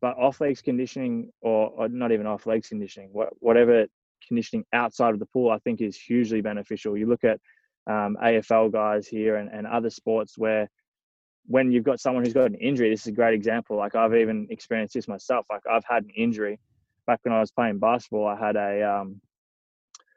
But 0.00 0.16
off 0.16 0.40
legs 0.40 0.62
conditioning, 0.62 1.32
or, 1.40 1.70
or 1.70 1.88
not 1.88 2.12
even 2.12 2.26
off 2.26 2.46
legs 2.46 2.68
conditioning, 2.68 3.10
whatever 3.12 3.86
conditioning 4.26 4.64
outside 4.72 5.14
of 5.14 5.18
the 5.18 5.26
pool, 5.26 5.50
I 5.50 5.58
think 5.58 5.80
is 5.80 5.96
hugely 5.96 6.40
beneficial. 6.40 6.96
You 6.96 7.06
look 7.06 7.24
at 7.24 7.40
um, 7.88 8.16
AFL 8.22 8.72
guys 8.72 9.06
here 9.06 9.36
and, 9.36 9.50
and 9.50 9.66
other 9.66 9.90
sports 9.90 10.36
where 10.36 10.68
when 11.46 11.72
you've 11.72 11.84
got 11.84 11.98
someone 11.98 12.24
who's 12.24 12.34
got 12.34 12.50
an 12.50 12.54
injury, 12.56 12.90
this 12.90 13.00
is 13.00 13.06
a 13.06 13.12
great 13.12 13.34
example. 13.34 13.76
Like 13.76 13.94
I've 13.94 14.14
even 14.14 14.46
experienced 14.50 14.94
this 14.94 15.08
myself. 15.08 15.46
Like 15.50 15.62
I've 15.70 15.84
had 15.88 16.04
an 16.04 16.10
injury 16.10 16.60
back 17.06 17.20
when 17.22 17.32
I 17.32 17.40
was 17.40 17.50
playing 17.50 17.78
basketball. 17.78 18.26
I 18.26 18.36
had 18.36 18.56
a 18.56 18.82
um, 18.82 19.20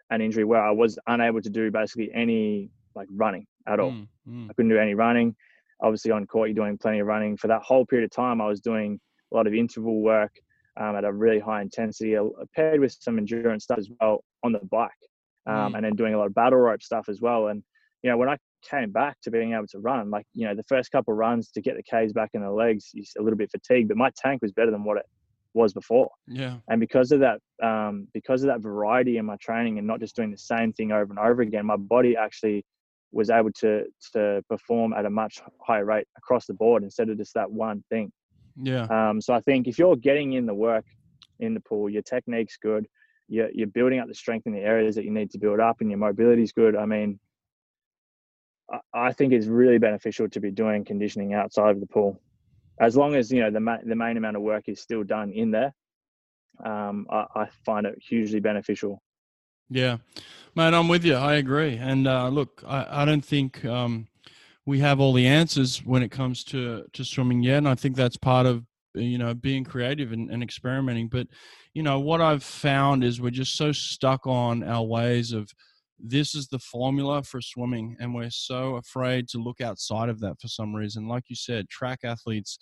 an 0.09 0.21
injury 0.21 0.43
where 0.43 0.61
I 0.61 0.71
was 0.71 0.99
unable 1.07 1.41
to 1.41 1.49
do 1.49 1.71
basically 1.71 2.11
any 2.13 2.69
like 2.95 3.07
running 3.11 3.47
at 3.67 3.79
all. 3.79 3.91
Mm. 3.91 4.07
Mm. 4.27 4.49
I 4.49 4.53
couldn't 4.53 4.69
do 4.69 4.77
any 4.77 4.93
running. 4.93 5.35
Obviously, 5.81 6.11
on 6.11 6.27
court, 6.27 6.49
you're 6.49 6.65
doing 6.65 6.77
plenty 6.77 6.99
of 6.99 7.07
running. 7.07 7.37
For 7.37 7.47
that 7.47 7.61
whole 7.63 7.85
period 7.85 8.05
of 8.05 8.11
time, 8.11 8.41
I 8.41 8.47
was 8.47 8.59
doing 8.59 8.99
a 9.31 9.35
lot 9.35 9.47
of 9.47 9.53
interval 9.53 10.01
work 10.01 10.33
um, 10.79 10.95
at 10.95 11.05
a 11.05 11.11
really 11.11 11.39
high 11.39 11.61
intensity, 11.61 12.17
uh, 12.17 12.25
paired 12.55 12.79
with 12.79 12.95
some 12.99 13.17
endurance 13.17 13.63
stuff 13.63 13.79
as 13.79 13.89
well 13.99 14.23
on 14.43 14.51
the 14.51 14.59
bike, 14.59 14.91
um, 15.47 15.73
Mm. 15.73 15.75
and 15.75 15.85
then 15.85 15.95
doing 15.95 16.13
a 16.13 16.17
lot 16.17 16.27
of 16.27 16.33
battle 16.33 16.59
rope 16.59 16.81
stuff 16.81 17.09
as 17.09 17.21
well. 17.21 17.47
And 17.47 17.63
you 18.03 18.09
know, 18.09 18.17
when 18.17 18.29
I 18.29 18.37
came 18.67 18.91
back 18.91 19.17
to 19.21 19.31
being 19.31 19.53
able 19.53 19.67
to 19.67 19.79
run, 19.79 20.09
like 20.09 20.25
you 20.33 20.47
know, 20.47 20.55
the 20.55 20.63
first 20.63 20.91
couple 20.91 21.13
runs 21.13 21.49
to 21.51 21.61
get 21.61 21.75
the 21.75 21.83
K's 21.83 22.13
back 22.13 22.31
in 22.33 22.41
the 22.41 22.51
legs, 22.51 22.89
you're 22.93 23.05
a 23.19 23.23
little 23.23 23.37
bit 23.37 23.51
fatigued, 23.51 23.87
but 23.89 23.97
my 23.97 24.09
tank 24.15 24.41
was 24.41 24.51
better 24.51 24.71
than 24.71 24.83
what 24.83 24.97
it 24.97 25.05
was 25.53 25.73
before. 25.73 26.09
Yeah. 26.27 26.55
And 26.69 26.79
because 26.79 27.11
of 27.11 27.19
that, 27.19 27.39
um, 27.61 28.07
because 28.13 28.43
of 28.43 28.47
that 28.47 28.61
variety 28.61 29.17
in 29.17 29.25
my 29.25 29.35
training 29.37 29.77
and 29.77 29.85
not 29.85 29.99
just 29.99 30.15
doing 30.15 30.31
the 30.31 30.37
same 30.37 30.71
thing 30.73 30.91
over 30.91 31.11
and 31.11 31.19
over 31.19 31.41
again, 31.41 31.65
my 31.65 31.75
body 31.77 32.15
actually 32.15 32.63
was 33.11 33.29
able 33.29 33.51
to 33.51 33.83
to 34.13 34.41
perform 34.49 34.93
at 34.93 35.05
a 35.05 35.09
much 35.09 35.41
higher 35.61 35.83
rate 35.85 36.07
across 36.17 36.45
the 36.45 36.53
board 36.53 36.83
instead 36.83 37.09
of 37.09 37.17
just 37.17 37.33
that 37.33 37.51
one 37.51 37.83
thing. 37.89 38.11
Yeah. 38.55 38.83
Um, 38.85 39.19
so 39.21 39.33
I 39.33 39.41
think 39.41 39.67
if 39.67 39.77
you're 39.77 39.95
getting 39.97 40.33
in 40.33 40.45
the 40.45 40.53
work 40.53 40.85
in 41.39 41.53
the 41.53 41.59
pool, 41.59 41.89
your 41.89 42.01
technique's 42.03 42.57
good, 42.57 42.87
you're, 43.31 43.49
you're 43.51 43.67
building 43.67 43.99
up 43.99 44.09
the 44.09 44.13
strength 44.13 44.45
in 44.45 44.51
the 44.51 44.59
areas 44.59 44.95
that 44.95 45.05
you 45.05 45.11
need 45.11 45.31
to 45.31 45.37
build 45.37 45.61
up, 45.61 45.79
and 45.79 45.89
your 45.89 45.97
mobility 45.97 46.43
is 46.43 46.51
good. 46.51 46.75
I 46.75 46.85
mean, 46.85 47.17
I, 48.69 48.79
I 48.93 49.13
think 49.13 49.31
it's 49.31 49.47
really 49.47 49.77
beneficial 49.77 50.27
to 50.29 50.39
be 50.41 50.51
doing 50.51 50.83
conditioning 50.83 51.33
outside 51.33 51.71
of 51.71 51.79
the 51.79 51.87
pool, 51.87 52.19
as 52.79 52.97
long 52.97 53.15
as 53.15 53.31
you 53.31 53.39
know 53.39 53.49
the 53.49 53.61
ma- 53.61 53.83
the 53.85 53.95
main 53.95 54.17
amount 54.17 54.35
of 54.35 54.41
work 54.41 54.67
is 54.67 54.81
still 54.81 55.03
done 55.03 55.31
in 55.31 55.49
there. 55.49 55.73
Um, 56.63 57.07
I, 57.09 57.25
I 57.35 57.47
find 57.65 57.87
it 57.87 57.97
hugely 57.99 58.41
beneficial. 58.41 59.01
Yeah, 59.69 59.97
mate, 60.53 60.73
I'm 60.73 60.89
with 60.89 61.05
you. 61.05 61.15
I 61.15 61.35
agree. 61.35 61.77
And 61.77 62.07
uh, 62.07 62.27
look, 62.27 62.61
I, 62.67 63.03
I 63.03 63.05
don't 63.05 63.23
think 63.23 63.63
um, 63.63 64.07
we 64.65 64.79
have 64.79 64.99
all 64.99 65.13
the 65.13 65.25
answers 65.25 65.77
when 65.85 66.03
it 66.03 66.11
comes 66.11 66.43
to 66.45 66.83
to 66.91 67.05
swimming 67.05 67.43
yet, 67.43 67.59
and 67.59 67.69
I 67.69 67.75
think 67.75 67.95
that's 67.95 68.17
part 68.17 68.45
of 68.45 68.65
you 68.93 69.17
know 69.17 69.33
being 69.33 69.63
creative 69.63 70.11
and, 70.11 70.29
and 70.29 70.43
experimenting. 70.43 71.07
But 71.07 71.27
you 71.73 71.83
know 71.83 71.99
what 71.99 72.21
I've 72.21 72.43
found 72.43 73.03
is 73.03 73.21
we're 73.21 73.31
just 73.31 73.55
so 73.55 73.71
stuck 73.71 74.27
on 74.27 74.63
our 74.63 74.83
ways 74.83 75.31
of 75.31 75.49
this 75.99 76.33
is 76.33 76.47
the 76.47 76.59
formula 76.59 77.23
for 77.23 77.41
swimming, 77.41 77.95
and 77.99 78.13
we're 78.13 78.31
so 78.31 78.75
afraid 78.75 79.27
to 79.29 79.37
look 79.37 79.61
outside 79.61 80.09
of 80.09 80.19
that 80.21 80.39
for 80.39 80.47
some 80.47 80.75
reason. 80.75 81.07
Like 81.07 81.25
you 81.27 81.35
said, 81.35 81.69
track 81.69 81.99
athletes 82.03 82.57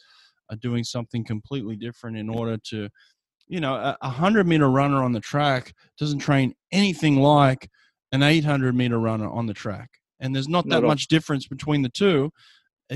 are 0.50 0.58
doing 0.58 0.84
something 0.84 1.24
completely 1.24 1.76
different 1.76 2.18
in 2.18 2.30
order 2.30 2.58
to 2.70 2.90
you 3.50 3.60
know, 3.60 3.74
a, 3.74 3.98
a 4.02 4.10
hundred 4.10 4.48
meter 4.48 4.70
runner 4.70 5.04
on 5.04 5.12
the 5.12 5.20
track 5.20 5.74
doesn't 5.98 6.20
train 6.20 6.54
anything 6.72 7.18
like 7.18 7.68
an 8.12 8.24
800 8.24 8.76
meter 8.76 9.00
runner 9.00 9.30
on 9.30 9.48
the 9.48 9.54
track. 9.54 9.90
And 10.20 10.34
there's 10.34 10.48
not 10.48 10.66
that 10.70 10.82
Not 10.82 10.88
much 10.88 11.08
difference 11.08 11.48
between 11.48 11.82
the 11.82 11.90
two, 11.90 12.32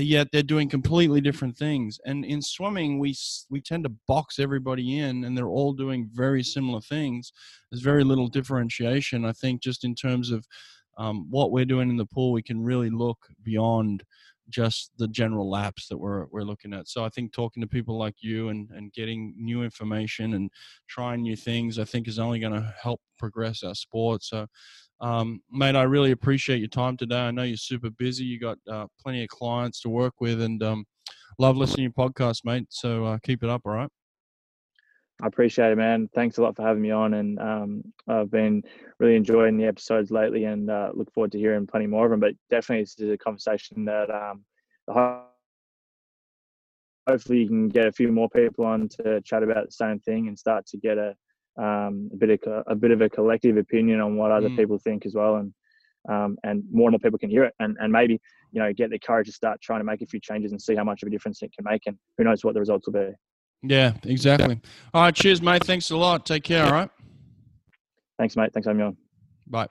yet 0.02 0.28
they're 0.32 0.42
doing 0.42 0.68
completely 0.68 1.20
different 1.20 1.56
things. 1.56 1.98
And 2.04 2.24
in 2.24 2.42
swimming, 2.42 2.98
we 2.98 3.14
we 3.48 3.60
tend 3.60 3.84
to 3.84 3.92
box 4.08 4.38
everybody 4.38 4.98
in, 4.98 5.24
and 5.24 5.36
they're 5.36 5.48
all 5.48 5.72
doing 5.72 6.10
very 6.12 6.42
similar 6.42 6.80
things. 6.80 7.32
There's 7.70 7.82
very 7.82 8.04
little 8.04 8.28
differentiation. 8.28 9.24
I 9.24 9.32
think 9.32 9.62
just 9.62 9.84
in 9.84 9.94
terms 9.94 10.30
of 10.30 10.46
um, 10.98 11.26
what 11.30 11.52
we're 11.52 11.64
doing 11.64 11.90
in 11.90 11.96
the 11.96 12.06
pool, 12.06 12.32
we 12.32 12.42
can 12.42 12.60
really 12.62 12.90
look 12.90 13.18
beyond 13.42 14.04
just 14.50 14.90
the 14.98 15.08
general 15.08 15.48
laps 15.48 15.88
that 15.88 15.96
we're 15.96 16.26
we're 16.30 16.42
looking 16.42 16.74
at. 16.74 16.88
So 16.88 17.04
I 17.04 17.08
think 17.08 17.32
talking 17.32 17.60
to 17.60 17.66
people 17.68 17.96
like 17.96 18.16
you 18.20 18.48
and 18.48 18.68
and 18.70 18.92
getting 18.92 19.34
new 19.36 19.62
information 19.62 20.34
and 20.34 20.50
trying 20.88 21.22
new 21.22 21.36
things, 21.36 21.78
I 21.78 21.84
think 21.84 22.08
is 22.08 22.18
only 22.18 22.40
going 22.40 22.52
to 22.52 22.74
help 22.82 23.00
progress 23.18 23.62
our 23.62 23.74
sport. 23.74 24.24
So. 24.24 24.46
Um, 25.00 25.42
mate, 25.50 25.76
I 25.76 25.82
really 25.82 26.12
appreciate 26.12 26.58
your 26.58 26.68
time 26.68 26.96
today. 26.96 27.20
I 27.20 27.30
know 27.30 27.42
you're 27.42 27.56
super 27.56 27.90
busy. 27.90 28.24
You 28.24 28.38
got 28.38 28.58
uh, 28.70 28.86
plenty 29.02 29.22
of 29.22 29.28
clients 29.28 29.80
to 29.82 29.88
work 29.88 30.14
with, 30.20 30.40
and 30.40 30.62
um, 30.62 30.84
love 31.38 31.56
listening 31.56 31.90
to 31.90 31.94
your 31.96 32.10
podcast, 32.10 32.40
mate. 32.44 32.66
So 32.70 33.04
uh, 33.04 33.18
keep 33.22 33.42
it 33.42 33.50
up, 33.50 33.62
all 33.64 33.72
right? 33.72 33.90
I 35.22 35.26
appreciate 35.26 35.70
it, 35.70 35.76
man. 35.76 36.08
Thanks 36.14 36.38
a 36.38 36.42
lot 36.42 36.56
for 36.56 36.62
having 36.62 36.82
me 36.82 36.90
on, 36.90 37.14
and 37.14 37.38
um, 37.38 37.82
I've 38.08 38.30
been 38.30 38.62
really 38.98 39.16
enjoying 39.16 39.56
the 39.56 39.66
episodes 39.66 40.10
lately, 40.10 40.44
and 40.44 40.70
uh, 40.70 40.90
look 40.94 41.12
forward 41.12 41.32
to 41.32 41.38
hearing 41.38 41.66
plenty 41.66 41.86
more 41.86 42.04
of 42.06 42.10
them. 42.10 42.20
But 42.20 42.34
definitely, 42.50 42.84
this 42.84 42.98
is 42.98 43.10
a 43.10 43.18
conversation 43.18 43.84
that 43.84 44.10
um, 44.10 44.44
hopefully 47.08 47.40
you 47.40 47.48
can 47.48 47.68
get 47.68 47.86
a 47.86 47.92
few 47.92 48.10
more 48.10 48.28
people 48.28 48.64
on 48.64 48.88
to 48.88 49.20
chat 49.22 49.42
about 49.42 49.66
the 49.66 49.72
same 49.72 50.00
thing 50.00 50.28
and 50.28 50.38
start 50.38 50.66
to 50.66 50.78
get 50.78 50.98
a 50.98 51.14
um, 51.56 52.10
a 52.12 52.16
bit 52.16 52.30
of 52.30 52.64
a 52.66 52.74
bit 52.74 52.90
of 52.90 53.00
a 53.00 53.08
collective 53.08 53.56
opinion 53.56 54.00
on 54.00 54.16
what 54.16 54.30
other 54.30 54.48
Mm. 54.48 54.56
people 54.56 54.78
think 54.78 55.06
as 55.06 55.14
well, 55.14 55.36
and 55.36 55.52
um, 56.08 56.36
and 56.44 56.62
more 56.70 56.88
and 56.88 56.92
more 56.92 56.98
people 56.98 57.18
can 57.18 57.30
hear 57.30 57.44
it, 57.44 57.54
and 57.60 57.76
and 57.80 57.92
maybe 57.92 58.20
you 58.52 58.60
know 58.60 58.72
get 58.72 58.90
the 58.90 58.98
courage 58.98 59.26
to 59.26 59.32
start 59.32 59.60
trying 59.62 59.80
to 59.80 59.84
make 59.84 60.02
a 60.02 60.06
few 60.06 60.20
changes 60.20 60.52
and 60.52 60.60
see 60.60 60.74
how 60.74 60.84
much 60.84 61.02
of 61.02 61.06
a 61.06 61.10
difference 61.10 61.42
it 61.42 61.52
can 61.54 61.64
make, 61.64 61.82
and 61.86 61.96
who 62.18 62.24
knows 62.24 62.44
what 62.44 62.54
the 62.54 62.60
results 62.60 62.86
will 62.86 62.94
be. 62.94 63.12
Yeah, 63.62 63.94
exactly. 64.02 64.60
All 64.92 65.02
right, 65.02 65.14
cheers, 65.14 65.40
mate. 65.40 65.64
Thanks 65.64 65.90
a 65.90 65.96
lot. 65.96 66.26
Take 66.26 66.44
care, 66.44 66.66
all 66.66 66.72
right? 66.72 66.90
Thanks, 68.18 68.36
mate. 68.36 68.52
Thanks 68.52 68.66
me 68.68 68.82
on. 68.82 68.96
Bye. 69.46 69.68